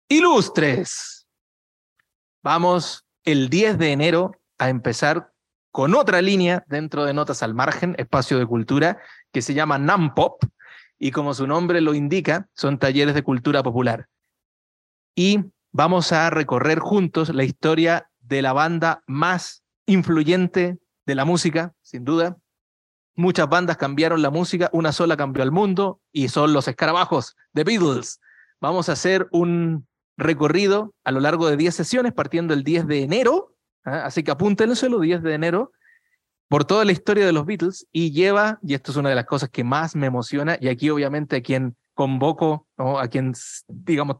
Ilustres. 0.10 1.28
Vamos 2.44 3.06
el 3.26 3.50
10 3.50 3.78
de 3.78 3.92
enero 3.92 4.32
a 4.60 4.70
empezar 4.70 5.31
con 5.72 5.96
otra 5.96 6.22
línea 6.22 6.64
dentro 6.68 7.06
de 7.06 7.14
Notas 7.14 7.44
al 7.44 7.54
Margen, 7.54 7.96
espacio 7.98 8.38
de 8.38 8.46
cultura, 8.46 9.00
que 9.32 9.42
se 9.42 9.54
llama 9.54 9.78
NAMPOP, 9.78 10.44
y 11.00 11.12
como 11.12 11.34
su 11.34 11.48
nombre 11.48 11.82
lo 11.82 11.94
indica, 11.94 12.48
son 12.54 12.78
talleres 12.78 13.16
de 13.16 13.24
cultura 13.24 13.64
popular. 13.64 14.08
Y 15.16 15.40
vamos 15.72 16.12
a 16.12 16.30
recorrer 16.30 16.80
juntos 16.80 17.34
la 17.34 17.44
historia 17.44 18.10
de 18.20 18.42
la 18.42 18.54
banda 18.54 19.04
más 19.08 19.64
influyente 19.88 20.78
de 21.06 21.16
la 21.16 21.26
música, 21.26 21.74
sin 21.82 22.06
duda. 22.06 22.38
Muchas 23.16 23.50
bandas 23.50 23.78
cambiaron 23.78 24.22
la 24.22 24.30
música, 24.30 24.70
una 24.74 24.92
sola 24.92 25.18
cambió 25.18 25.44
al 25.44 25.52
mundo 25.52 26.02
y 26.12 26.28
son 26.28 26.54
los 26.54 26.68
escarabajos 26.68 27.36
de 27.54 27.64
Beatles. 27.64 28.20
Vamos 28.60 28.88
a 28.88 28.94
hacer 28.94 29.28
un 29.32 29.88
recorrido 30.18 30.94
a 31.04 31.12
lo 31.12 31.20
largo 31.20 31.50
de 31.50 31.58
10 31.58 31.74
sesiones, 31.74 32.14
partiendo 32.14 32.54
el 32.54 32.64
10 32.64 32.88
de 32.88 33.04
enero, 33.04 33.51
así 33.84 34.24
que 34.24 34.32
apúntenselo, 34.32 35.00
10 35.00 35.24
de 35.24 35.34
enero, 35.34 35.72
por 36.48 36.66
toda 36.66 36.84
la 36.84 36.92
historia 36.92 37.26
de 37.26 37.32
los 37.32 37.46
Beatles 37.46 37.88
y 37.92 38.12
lleva, 38.12 38.60
y 38.62 38.74
esto 38.74 38.92
es 38.92 38.98
una 38.98 39.10
de 39.10 39.16
las 39.16 39.26
cosas 39.26 39.50
que 39.50 39.64
más 39.64 39.96
me 39.96 40.08
emociona, 40.08 40.58
y 40.60 40.68
aquí 40.68 40.90
obviamente 40.90 41.38
a 41.38 41.42
quien 41.42 41.76
convoco, 41.94 42.68
a 42.78 43.08
quien, 43.08 43.34
digamos, 43.68 44.18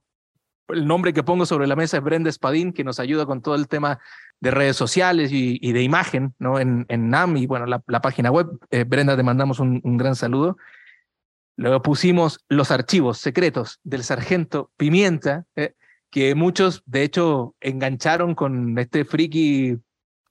el 0.70 0.88
nombre 0.88 1.14
que 1.14 1.24
pongo 1.24 1.46
sobre 1.46 1.68
la 1.68 1.76
mesa 1.76 1.98
es 1.98 2.04
Brenda 2.04 2.30
Espadín, 2.30 2.74
que 2.74 2.84
nos 2.84 3.00
ayuda 3.00 3.26
con 3.26 3.42
todo 3.42 3.56
el 3.56 3.68
tema 3.68 4.00
de 4.40 4.52
redes 4.52 4.76
sociales 4.76 5.32
y, 5.32 5.72
de 5.72 5.84
imagen 5.84 6.34
¿no? 6.40 6.60
en, 6.60 6.86
en, 6.90 7.10
NAM 7.10 7.38
y 7.38 7.46
bueno, 7.46 7.66
la, 7.66 8.02
página 8.02 8.32
web. 8.32 8.48
Eh, 8.72 8.84
Brenda, 8.86 9.16
te 9.16 9.24
mandamos 9.24 9.60
un, 9.60 9.98
gran 9.98 10.16
saludo. 10.16 10.58
Luego 11.58 11.82
pusimos 11.82 12.44
los 12.50 12.72
archivos 12.72 13.20
secretos 13.20 13.80
del 13.84 14.04
sargento 14.04 14.72
Pimienta, 14.78 15.46
eh, 15.56 15.76
que 16.12 16.36
muchos 16.36 16.84
de 16.86 17.04
hecho 17.04 17.56
engancharon 17.60 18.36
con 18.36 18.78
este 18.78 19.06
friki 19.06 19.78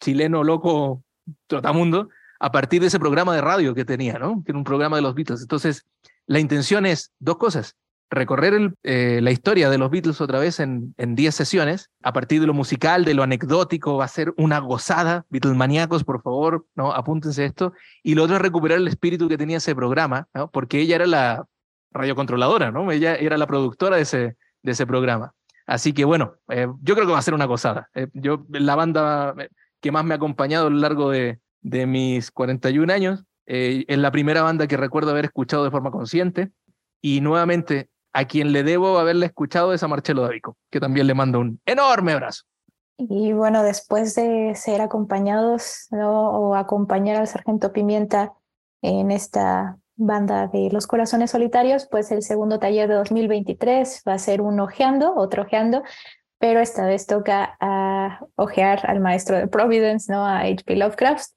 chileno 0.01 0.45
loco 0.45 1.03
trotamundo 1.47 2.09
a 2.38 2.53
partir 2.53 2.81
de 2.81 2.87
ese 2.87 3.01
programa 3.01 3.35
de 3.35 3.40
radio 3.40 3.75
que 3.75 3.85
tenía, 3.85 4.19
¿no? 4.19 4.43
Que 4.45 4.53
era 4.53 4.59
un 4.59 4.64
programa 4.64 4.97
de 4.97 5.03
los 5.03 5.14
Beatles. 5.14 5.43
Entonces, 5.43 5.87
la 6.27 6.38
intención 6.38 6.87
es 6.87 7.12
dos 7.19 7.37
cosas 7.37 7.77
recorrer 8.11 8.75
eh, 8.83 9.21
la 9.23 9.31
historia 9.31 9.71
de 9.71 9.79
los 9.79 9.90
Beatles 9.90 10.21
otra 10.21 10.40
vez 10.40 10.59
en 10.59 10.95
10 10.97 11.35
sesiones, 11.35 11.90
a 12.03 12.12
partir 12.12 12.40
de 12.40 12.47
lo 12.47 12.55
musical, 12.55 13.05
de 13.05 13.14
lo 13.14 13.23
anecdótico, 13.23 13.97
va 13.97 14.05
a 14.05 14.09
ser 14.09 14.35
una 14.37 14.59
gozada. 14.59 15.25
Beatlesmaníacos, 15.31 16.05
por 16.05 16.21
favor, 16.21 16.66
¿no? 16.75 16.93
apúntense 16.93 17.45
esto. 17.45 17.73
Y 18.03 18.16
lo 18.16 18.25
otro 18.25 18.37
es 18.37 18.43
recuperar 18.43 18.79
el 18.79 18.88
espíritu 18.88 19.29
que 19.29 19.38
tenía 19.38 19.59
ese 19.59 19.75
programa, 19.75 20.29
porque 20.53 20.81
ella 20.81 20.97
era 20.97 21.07
la 21.07 21.47
radiocontroladora, 21.93 22.73
¿no? 22.73 22.90
ella 22.90 23.14
era 23.14 23.38
la 23.38 23.47
productora 23.47 23.97
de 23.97 24.03
ese 24.03 24.87
programa. 24.87 25.33
Así 25.71 25.93
que 25.93 26.05
bueno, 26.05 26.35
eh, 26.49 26.67
yo 26.83 26.97
creo 26.97 27.07
que 27.07 27.13
va 27.13 27.21
a 27.21 27.23
ser 27.23 27.33
una 27.33 27.45
gozada. 27.45 27.89
Eh, 27.95 28.09
yo, 28.13 28.45
la 28.49 28.75
banda 28.75 29.37
que 29.81 29.93
más 29.93 30.05
me 30.05 30.15
ha 30.15 30.17
acompañado 30.17 30.67
a 30.67 30.71
lo 30.71 30.77
largo 30.77 31.11
de, 31.11 31.39
de 31.61 31.87
mis 31.87 32.33
41 32.33 32.93
años, 32.93 33.25
es 33.47 33.99
la 33.99 34.11
primera 34.13 34.43
banda 34.43 34.67
que 34.67 34.77
recuerdo 34.77 35.11
haber 35.11 35.27
escuchado 35.27 35.65
de 35.65 35.71
forma 35.71 35.93
consciente. 35.93 36.51
Y 37.01 37.21
nuevamente, 37.21 37.89
a 38.13 38.25
quien 38.25 38.53
le 38.53 38.65
debo 38.65 38.99
haberle 38.99 39.27
escuchado 39.27 39.73
es 39.73 39.83
a 39.85 39.89
Marcelo 39.89 40.23
Davico, 40.23 40.57
que 40.71 40.81
también 40.81 41.07
le 41.07 41.15
mando 41.15 41.39
un 41.39 41.61
enorme 41.67 42.13
abrazo. 42.13 42.45
Y 42.97 43.33
bueno, 43.33 43.63
después 43.63 44.17
de 44.17 44.55
ser 44.57 44.81
acompañados 44.81 45.87
o 45.93 46.57
acompañar 46.57 47.17
al 47.17 47.29
sargento 47.29 47.73
Pimienta 47.73 48.33
en 48.83 49.13
esta 49.13 49.79
banda 50.01 50.49
de 50.49 50.71
Los 50.73 50.87
Corazones 50.87 51.31
Solitarios, 51.31 51.87
pues 51.91 52.11
el 52.11 52.23
segundo 52.23 52.59
taller 52.59 52.89
de 52.89 52.95
2023 52.95 54.03
va 54.09 54.15
a 54.15 54.19
ser 54.19 54.41
un 54.41 54.59
ojeando, 54.59 55.15
otro 55.15 55.43
ojeando, 55.43 55.83
pero 56.39 56.61
esta 56.61 56.87
vez 56.87 57.07
toca 57.07 57.57
a 57.61 58.21
ojear 58.35 58.89
al 58.91 59.01
maestro 59.01 59.37
de 59.37 59.47
Providence, 59.47 60.11
¿no? 60.11 60.27
A 60.27 60.41
H.P. 60.41 60.77
Lovecraft. 60.77 61.31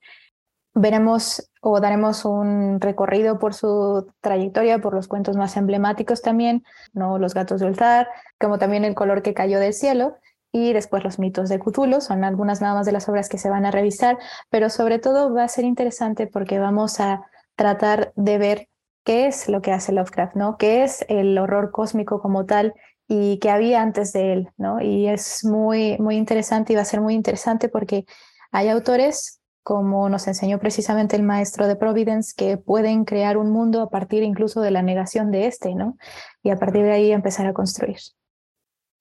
Veremos 0.76 1.52
o 1.62 1.80
daremos 1.80 2.26
un 2.26 2.80
recorrido 2.80 3.38
por 3.38 3.54
su 3.54 4.08
trayectoria, 4.21 4.80
por 4.80 4.93
los 4.93 5.08
cuentos 5.08 5.38
más 5.38 5.56
emblemáticos 5.58 6.21
también, 6.21 6.63
¿no? 6.93 7.19
Los 7.19 7.34
gatos 7.34 7.60
de 7.60 7.67
Ulthar, 7.67 8.08
como 8.39 8.58
también 8.58 8.86
el 8.86 8.95
color 8.95 9.21
que 9.21 9.34
cayó 9.34 9.60
del 9.60 9.73
cielo, 9.73 10.15
y 10.54 10.71
después 10.71 11.04
los 11.04 11.19
mitos 11.19 11.49
de 11.49 11.60
Cthulhu, 11.60 11.99
son 11.99 12.23
algunas 12.23 12.62
nada 12.62 12.76
más 12.76 12.86
de 12.86 12.91
las 12.91 13.10
obras 13.10 13.28
que 13.28 13.38
se 13.38 13.49
van 13.49 13.65
a 13.65 13.71
revisar, 13.71 14.17
pero 14.49 14.69
sobre 14.69 14.99
todo 14.99 15.34
va 15.34 15.43
a 15.43 15.47
ser 15.47 15.65
interesante 15.65 16.28
porque 16.28 16.60
vamos 16.60 16.99
a 16.99 17.26
tratar 17.55 18.13
de 18.15 18.37
ver 18.37 18.69
qué 19.03 19.27
es 19.27 19.49
lo 19.49 19.61
que 19.61 19.71
hace 19.71 19.91
Lovecraft, 19.91 20.35
¿no? 20.35 20.57
¿Qué 20.57 20.83
es 20.83 21.05
el 21.09 21.37
horror 21.37 21.71
cósmico 21.71 22.21
como 22.21 22.45
tal 22.45 22.73
y 23.07 23.37
qué 23.39 23.49
había 23.49 23.81
antes 23.81 24.13
de 24.13 24.33
él, 24.33 24.49
¿no? 24.57 24.81
Y 24.81 25.07
es 25.07 25.43
muy, 25.43 25.97
muy 25.99 26.15
interesante 26.15 26.73
y 26.73 26.75
va 26.75 26.83
a 26.83 26.85
ser 26.85 27.01
muy 27.01 27.13
interesante 27.13 27.69
porque 27.69 28.05
hay 28.51 28.69
autores 28.69 29.41
como 29.63 30.09
nos 30.09 30.27
enseñó 30.27 30.59
precisamente 30.59 31.15
el 31.15 31.23
maestro 31.23 31.67
de 31.67 31.77
Providence, 31.77 32.33
que 32.35 32.57
pueden 32.57 33.05
crear 33.05 33.37
un 33.37 33.49
mundo 33.49 33.81
a 33.81 33.89
partir 33.89 34.21
incluso 34.21 34.61
de 34.61 34.71
la 34.71 34.81
negación 34.81 35.31
de 35.31 35.47
este, 35.47 35.73
¿no? 35.73 35.97
Y 36.43 36.49
a 36.49 36.57
partir 36.57 36.83
de 36.83 36.91
ahí 36.91 37.11
empezar 37.11 37.47
a 37.47 37.53
construir. 37.53 37.97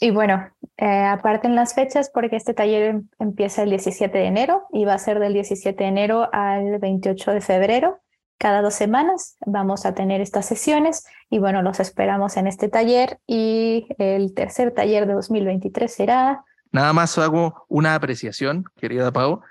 y 0.01 0.11
bueno, 0.11 0.49
eh, 0.79 1.05
aparte 1.05 1.47
en 1.47 1.55
las 1.55 1.75
fechas, 1.75 2.11
porque 2.13 2.37
este 2.37 2.55
taller 2.55 2.83
em, 2.83 3.09
empieza 3.21 3.63
el 3.63 3.71
17 3.71 4.17
de 4.19 4.25
enero 4.27 4.67
y 4.73 4.85
va 4.85 4.95
a 4.95 4.99
ser 4.99 5.21
del 5.21 5.33
17 5.33 5.83
de 5.83 5.89
enero 5.89 6.29
al 6.33 6.79
28 6.79 7.33
de 7.33 7.41
febrero. 7.41 8.02
Cada 8.43 8.61
dos 8.61 8.75
semanas 8.75 9.37
vamos 9.47 9.87
a 9.87 9.95
tener 9.95 10.21
estas 10.21 10.47
sesiones 10.47 11.07
y 11.31 11.39
bueno, 11.39 11.63
los 11.63 11.79
esperamos 11.79 12.37
en 12.37 12.49
este 12.49 12.69
taller 12.69 13.21
y 13.25 13.87
el 13.99 14.35
tercer 14.35 14.75
taller 14.75 15.07
de 15.07 15.13
2023 15.13 15.95
será... 15.95 16.45
Nada 16.73 16.93
más 16.93 17.17
hago 17.19 17.65
una 17.69 17.95
apreciación, 17.95 18.65
querida 18.77 19.13
Pau. 19.13 19.43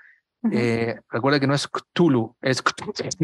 Eh, 0.52 1.00
recuerda 1.10 1.40
que 1.40 1.48
no 1.48 1.54
es 1.54 1.70
Cthulhu, 1.70 2.36
es 2.42 2.62
es 3.02 3.18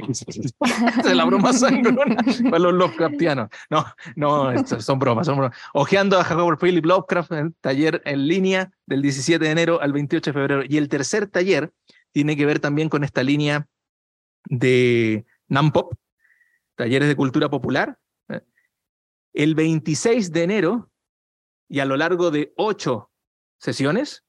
la 1.13 1.25
broma 1.25 1.51
sangrona 1.51 2.15
para 2.43 2.59
los 2.59 2.73
Lovecraftianos. 2.73 3.49
No, 3.69 3.85
no, 4.15 4.65
son 4.65 4.99
bromas, 4.99 5.25
son 5.25 5.37
bromas. 5.37 5.57
Ojeando 5.73 6.17
a 6.17 6.21
Howard 6.21 6.59
Philip 6.59 6.85
Lovecraft, 6.85 7.33
en 7.33 7.53
taller 7.59 8.01
en 8.05 8.25
línea 8.25 8.71
del 8.85 9.01
17 9.01 9.43
de 9.43 9.51
enero 9.51 9.81
al 9.81 9.91
28 9.91 10.29
de 10.29 10.33
febrero. 10.33 10.63
Y 10.65 10.77
el 10.77 10.87
tercer 10.87 11.27
taller 11.27 11.73
tiene 12.13 12.37
que 12.37 12.45
ver 12.45 12.61
también 12.61 12.87
con 12.87 13.03
esta 13.03 13.21
línea 13.21 13.67
de 14.45 15.25
NAMPOP, 15.47 15.93
talleres 16.75 17.07
de 17.07 17.15
cultura 17.15 17.49
popular. 17.49 17.97
El 19.33 19.55
26 19.55 20.31
de 20.31 20.43
enero 20.43 20.91
y 21.67 21.79
a 21.79 21.85
lo 21.85 21.97
largo 21.97 22.31
de 22.31 22.53
ocho 22.55 23.11
sesiones 23.59 24.23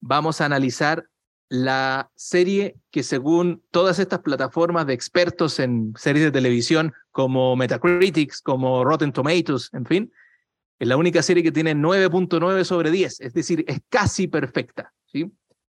vamos 0.00 0.40
a 0.40 0.46
analizar 0.46 1.08
la 1.48 2.10
serie 2.14 2.76
que 2.90 3.02
según 3.02 3.62
todas 3.70 3.98
estas 3.98 4.20
plataformas 4.20 4.86
de 4.86 4.94
expertos 4.94 5.58
en 5.58 5.92
series 5.96 6.24
de 6.24 6.30
televisión 6.30 6.92
como 7.10 7.56
Metacritics, 7.56 8.40
como 8.40 8.84
Rotten 8.84 9.12
Tomatoes, 9.12 9.70
en 9.72 9.84
fin, 9.84 10.12
es 10.78 10.88
la 10.88 10.96
única 10.96 11.22
serie 11.22 11.42
que 11.42 11.52
tiene 11.52 11.74
9.9 11.74 12.64
sobre 12.64 12.90
10, 12.90 13.20
es 13.20 13.34
decir, 13.34 13.64
es 13.66 13.80
casi 13.88 14.28
perfecta. 14.28 14.92
¿sí? 15.06 15.30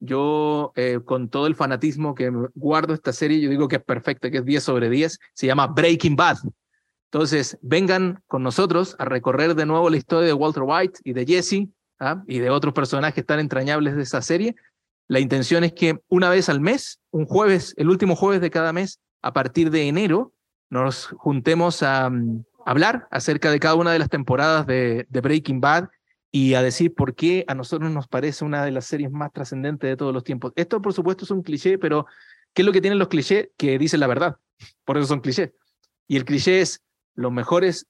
Yo, 0.00 0.72
eh, 0.76 0.98
con 1.04 1.28
todo 1.28 1.46
el 1.46 1.54
fanatismo 1.54 2.14
que 2.14 2.32
guardo 2.54 2.94
esta 2.94 3.12
serie, 3.12 3.40
yo 3.40 3.50
digo 3.50 3.68
que 3.68 3.76
es 3.76 3.84
perfecta, 3.84 4.30
que 4.30 4.38
es 4.38 4.44
10 4.44 4.62
sobre 4.62 4.90
10, 4.90 5.18
se 5.34 5.46
llama 5.46 5.66
Breaking 5.66 6.16
Bad. 6.16 6.38
Entonces, 7.12 7.58
vengan 7.60 8.22
con 8.26 8.42
nosotros 8.42 8.96
a 8.98 9.04
recorrer 9.04 9.54
de 9.54 9.66
nuevo 9.66 9.90
la 9.90 9.96
historia 9.96 10.26
de 10.26 10.32
Walter 10.32 10.62
White 10.64 11.00
y 11.04 11.12
de 11.12 11.26
Jesse 11.26 11.68
¿ah? 11.98 12.22
y 12.26 12.38
de 12.38 12.50
otros 12.50 12.72
personajes 12.72 13.26
tan 13.26 13.40
entrañables 13.40 13.94
de 13.96 14.02
esa 14.02 14.22
serie 14.22 14.54
la 15.10 15.18
intención 15.18 15.64
es 15.64 15.72
que 15.72 15.98
una 16.06 16.30
vez 16.30 16.48
al 16.48 16.60
mes, 16.60 17.00
un 17.10 17.26
jueves, 17.26 17.74
el 17.76 17.90
último 17.90 18.14
jueves 18.14 18.40
de 18.40 18.48
cada 18.48 18.72
mes, 18.72 19.00
a 19.22 19.32
partir 19.32 19.72
de 19.72 19.88
enero, 19.88 20.32
nos 20.68 21.06
juntemos 21.18 21.82
a, 21.82 22.08
mm, 22.08 22.44
hablar 22.64 23.08
acerca 23.10 23.50
de 23.50 23.58
cada 23.58 23.74
una 23.74 23.90
de 23.90 23.98
las 23.98 24.08
temporadas 24.08 24.68
de, 24.68 25.04
Breaking 25.10 25.60
Bad 25.60 25.88
y 26.30 26.54
a 26.54 26.62
decir 26.62 26.94
por 26.94 27.14
qué 27.14 27.44
a 27.48 27.54
nosotros 27.54 27.90
nos 27.90 28.08
parece 28.08 28.44
una 28.44 28.64
de 28.64 28.70
las 28.70 28.86
series 28.86 29.10
más 29.10 29.32
trascendentes 29.32 29.88
de 29.88 29.96
todos 29.96 30.14
los 30.14 30.24
tiempos. 30.24 30.52
Esto, 30.56 30.80
por 30.80 30.92
supuesto, 30.92 31.24
es 31.24 31.30
un 31.30 31.42
cliché, 31.42 31.78
pero 31.78 32.06
¿qué 32.52 32.62
es 32.62 32.66
lo 32.66 32.72
que 32.72 32.80
tienen 32.80 32.98
los 32.98 33.08
clichés? 33.08 33.48
Que 33.56 33.78
dicen 33.78 34.00
la 34.00 34.06
verdad. 34.06 34.36
Por 34.84 34.98
eso 34.98 35.06
son 35.06 35.20
clichés. 35.20 35.50
Y 36.06 36.16
el 36.16 36.24
cliché 36.24 36.60
es 36.60 36.82
los 37.14 37.32
mejores 37.32 37.86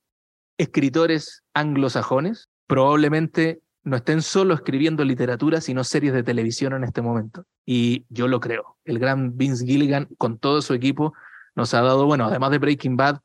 escritores 0.56 1.42
anglosajones 1.54 2.48
probablemente 2.70 3.60
no 3.82 3.96
estén 3.96 4.22
solo 4.22 4.54
escribiendo 4.54 5.04
literatura, 5.04 5.60
sino 5.60 5.82
series 5.82 6.12
de 6.12 6.22
televisión 6.22 6.72
en 6.72 6.84
este 6.84 7.02
momento. 7.02 7.44
Y 7.66 8.06
yo 8.10 8.28
lo 8.28 8.38
creo. 8.38 8.76
El 8.84 9.00
gran 9.00 9.36
Vince 9.36 9.66
Gilligan, 9.66 10.06
con 10.18 10.38
todo 10.38 10.62
su 10.62 10.72
equipo, 10.72 11.12
nos 11.56 11.74
ha 11.74 11.80
dado, 11.80 12.06
bueno, 12.06 12.26
además 12.26 12.52
de 12.52 12.58
Breaking 12.58 12.96
Bad, 12.96 13.18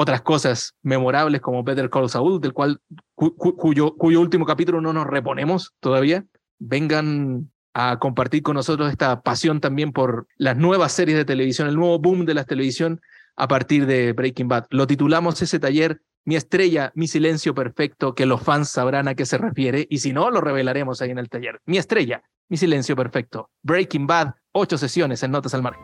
otras 0.00 0.22
cosas 0.22 0.76
memorables 0.80 1.40
como 1.40 1.64
Better 1.64 1.90
Call 1.90 2.08
Saul, 2.08 2.40
del 2.40 2.52
cual 2.52 2.80
cuyo, 3.16 3.96
cuyo 3.96 4.20
último 4.20 4.46
capítulo 4.46 4.80
no 4.80 4.92
nos 4.92 5.08
reponemos 5.08 5.74
todavía. 5.80 6.24
Vengan 6.60 7.50
a 7.74 7.98
compartir 7.98 8.44
con 8.44 8.54
nosotros 8.54 8.92
esta 8.92 9.22
pasión 9.22 9.60
también 9.60 9.90
por 9.90 10.28
las 10.36 10.56
nuevas 10.56 10.92
series 10.92 11.18
de 11.18 11.24
televisión, 11.24 11.66
el 11.66 11.74
nuevo 11.74 11.98
boom 11.98 12.26
de 12.26 12.34
la 12.34 12.44
televisión 12.44 13.00
a 13.34 13.48
partir 13.48 13.86
de 13.86 14.12
Breaking 14.12 14.46
Bad. 14.46 14.66
Lo 14.70 14.86
titulamos 14.86 15.42
ese 15.42 15.58
taller 15.58 16.00
mi 16.24 16.36
estrella, 16.36 16.92
mi 16.94 17.08
silencio 17.08 17.52
perfecto, 17.52 18.14
que 18.14 18.26
los 18.26 18.40
fans 18.40 18.68
sabrán 18.68 19.08
a 19.08 19.16
qué 19.16 19.26
se 19.26 19.38
refiere, 19.38 19.86
y 19.90 19.98
si 19.98 20.12
no, 20.12 20.30
lo 20.30 20.40
revelaremos 20.40 21.02
ahí 21.02 21.10
en 21.10 21.18
el 21.18 21.28
taller. 21.28 21.60
Mi 21.64 21.78
estrella, 21.78 22.22
mi 22.48 22.56
silencio 22.56 22.94
perfecto. 22.94 23.50
Breaking 23.64 24.06
Bad, 24.06 24.34
ocho 24.52 24.78
sesiones 24.78 25.22
en 25.24 25.32
Notas 25.32 25.54
al 25.54 25.62
Margen. 25.62 25.82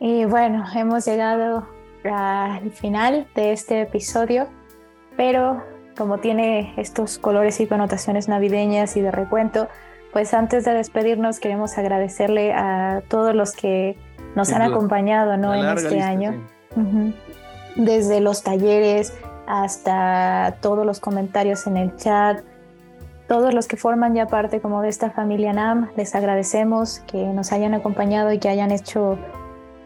Y 0.00 0.24
bueno, 0.26 0.64
hemos 0.74 1.06
llegado 1.06 1.66
al 2.04 2.70
final 2.72 3.26
de 3.34 3.52
este 3.52 3.82
episodio, 3.82 4.48
pero 5.16 5.62
como 5.96 6.18
tiene 6.18 6.74
estos 6.76 7.18
colores 7.18 7.60
y 7.60 7.66
connotaciones 7.66 8.28
navideñas 8.28 8.96
y 8.96 9.00
de 9.00 9.10
recuento, 9.10 9.68
pues 10.12 10.34
antes 10.34 10.64
de 10.64 10.72
despedirnos 10.74 11.40
queremos 11.40 11.76
agradecerle 11.78 12.52
a 12.52 13.02
todos 13.08 13.34
los 13.34 13.52
que 13.52 13.96
nos 14.34 14.52
han 14.52 14.62
acompañado 14.62 15.36
¿no? 15.36 15.54
en 15.54 15.76
este 15.76 16.00
año. 16.00 16.46
Desde 17.76 18.20
los 18.20 18.42
talleres, 18.42 19.14
hasta 19.46 20.56
todos 20.60 20.84
los 20.84 21.00
comentarios 21.00 21.66
en 21.66 21.76
el 21.76 21.96
chat, 21.96 22.42
todos 23.28 23.54
los 23.54 23.66
que 23.66 23.76
forman 23.76 24.14
ya 24.14 24.26
parte 24.26 24.60
como 24.60 24.82
de 24.82 24.88
esta 24.88 25.10
familia 25.10 25.52
NAM, 25.52 25.90
les 25.96 26.14
agradecemos 26.14 27.00
que 27.00 27.24
nos 27.24 27.52
hayan 27.52 27.72
acompañado 27.72 28.32
y 28.32 28.38
que 28.38 28.48
hayan 28.48 28.70
hecho 28.70 29.18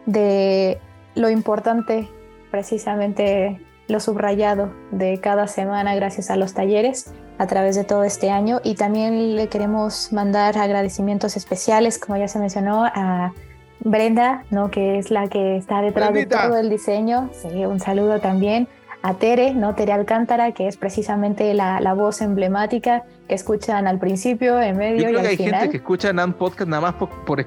de 0.05 0.79
lo 1.17 1.29
importante 1.29 2.07
precisamente 2.51 3.59
lo 3.87 3.99
subrayado 3.99 4.73
de 4.91 5.19
cada 5.19 5.47
semana 5.47 5.95
gracias 5.95 6.29
a 6.29 6.35
los 6.35 6.53
talleres 6.53 7.11
a 7.37 7.47
través 7.47 7.75
de 7.75 7.83
todo 7.83 8.03
este 8.03 8.31
año 8.31 8.59
y 8.63 8.75
también 8.75 9.35
le 9.35 9.47
queremos 9.47 10.11
mandar 10.11 10.57
agradecimientos 10.57 11.37
especiales 11.37 11.97
como 11.97 12.17
ya 12.17 12.27
se 12.27 12.39
mencionó 12.39 12.85
a 12.85 13.33
Brenda, 13.79 14.43
¿no? 14.49 14.71
que 14.71 14.97
es 14.97 15.11
la 15.11 15.27
que 15.27 15.57
está 15.57 15.81
detrás 15.81 16.11
de 16.13 16.25
todo 16.25 16.57
el 16.57 16.69
diseño. 16.69 17.29
Sí, 17.33 17.65
un 17.65 17.79
saludo 17.79 18.19
también 18.19 18.67
a 19.03 19.13
Tere, 19.13 19.53
¿no? 19.53 19.75
Tere 19.75 19.93
Alcántara, 19.93 20.51
que 20.51 20.67
es 20.67 20.77
precisamente 20.77 21.53
la, 21.53 21.79
la 21.79 21.93
voz 21.93 22.21
emblemática 22.21 23.03
que 23.27 23.35
escuchan 23.35 23.87
al 23.87 23.99
principio, 23.99 24.59
en 24.59 24.77
medio 24.77 25.03
Yo 25.03 25.07
creo 25.09 25.21
que 25.21 25.27
hay 25.27 25.37
gente 25.37 25.69
que 25.69 25.77
escucha 25.77 26.11
NAM 26.11 26.33
Podcast 26.33 26.69
nada 26.69 26.81
más 26.81 26.95
por, 26.95 27.09
por, 27.25 27.39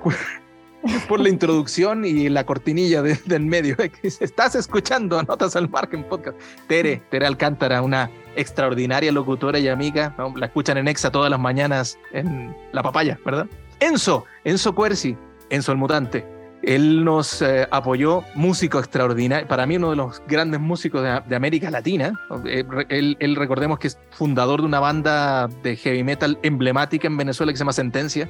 la 1.19 1.29
introducción 1.29 2.05
y 2.05 2.29
la 2.29 2.45
cortinilla 2.45 3.03
de, 3.03 3.19
del 3.27 3.47
medio. 3.47 3.77
Estás 4.03 4.55
escuchando 4.55 5.23
Notas 5.23 5.57
al 5.57 5.69
Margen 5.69 6.05
Podcast. 6.05 6.39
Tere, 6.67 7.03
Tere 7.11 7.27
Alcántara, 7.27 7.83
una 7.83 8.11
extraordinaria 8.37 9.13
locutora 9.13 9.59
y 9.59 9.69
amiga. 9.69 10.15
La 10.37 10.47
escuchan 10.47 10.79
en 10.79 10.89
Exa 10.89 11.11
todas 11.11 11.31
las 11.31 11.41
mañanas 11.41 11.99
en 12.13 12.55
La 12.73 12.83
Papaya, 12.83 13.19
¿verdad? 13.25 13.47
Enzo, 13.81 14.25
Enzo 14.45 14.75
Cuerci, 14.75 15.17
Enzo 15.51 15.73
el 15.73 15.79
Mutante 15.79 16.41
él 16.63 17.05
nos 17.05 17.41
eh, 17.41 17.67
apoyó, 17.71 18.23
músico 18.35 18.79
extraordinario, 18.79 19.49
para 19.49 19.67
mí 19.67 19.77
uno 19.77 19.91
de 19.91 19.97
los 19.97 20.23
grandes 20.29 20.61
músicos 20.61 21.03
de, 21.03 21.37
América 21.37 21.71
Latina. 21.71 22.13
Eh, 22.45 22.65
él, 22.89 23.37
recordemos 23.37 23.79
que 23.79 23.89
es 23.89 23.99
fundador 24.11 24.61
de 24.61 24.67
una 24.67 24.81
banda 24.81 25.49
de 25.63 25.77
heavy 25.77 26.05
metal 26.05 26.39
emblemática 26.43 27.07
en 27.07 27.17
Venezuela 27.17 27.53
que 27.53 27.57
se 27.57 27.63
llama 27.63 27.73
Sentencia. 27.73 28.29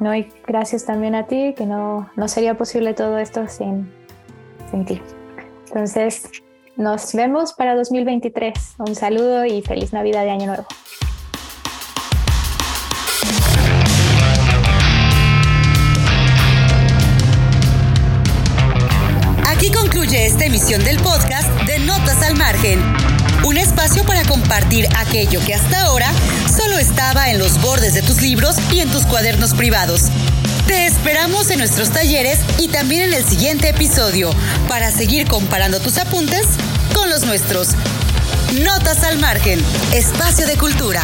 No, 0.00 0.14
y 0.14 0.28
gracias 0.46 0.84
también 0.84 1.14
a 1.14 1.26
ti, 1.26 1.54
que 1.56 1.66
no, 1.66 2.08
no 2.16 2.28
sería 2.28 2.56
posible 2.56 2.94
todo 2.94 3.18
esto 3.18 3.48
sin, 3.48 3.90
sin 4.70 4.84
ti. 4.84 5.02
Entonces, 5.68 6.30
nos 6.76 7.12
vemos 7.12 7.52
para 7.54 7.74
2023. 7.74 8.76
Un 8.78 8.94
saludo 8.94 9.44
y 9.44 9.62
feliz 9.62 9.92
Navidad 9.92 10.22
de 10.22 10.30
Año 10.30 10.46
Nuevo. 10.46 10.66
Aquí 19.46 19.72
concluye 19.72 20.26
esta 20.26 20.44
emisión 20.44 20.84
del 20.84 20.98
podcast 20.98 21.50
de 21.66 21.80
Notas 21.80 22.22
al 22.22 22.36
Margen, 22.36 22.78
un 23.44 23.56
espacio 23.56 24.04
para 24.04 24.22
compartir 24.22 24.86
aquello 24.96 25.40
que 25.44 25.54
hasta 25.54 25.82
ahora 25.82 26.12
solo 26.46 26.67
estaba 26.78 27.30
en 27.30 27.38
los 27.38 27.60
bordes 27.60 27.94
de 27.94 28.02
tus 28.02 28.22
libros 28.22 28.56
y 28.72 28.80
en 28.80 28.90
tus 28.90 29.04
cuadernos 29.04 29.54
privados. 29.54 30.02
Te 30.66 30.86
esperamos 30.86 31.50
en 31.50 31.58
nuestros 31.58 31.90
talleres 31.90 32.38
y 32.58 32.68
también 32.68 33.02
en 33.02 33.14
el 33.14 33.24
siguiente 33.24 33.70
episodio 33.70 34.30
para 34.68 34.90
seguir 34.90 35.26
comparando 35.26 35.80
tus 35.80 35.98
apuntes 35.98 36.46
con 36.94 37.10
los 37.10 37.24
nuestros. 37.24 37.70
Notas 38.62 39.02
al 39.02 39.18
Margen, 39.18 39.60
espacio 39.92 40.46
de 40.46 40.56
cultura. 40.56 41.02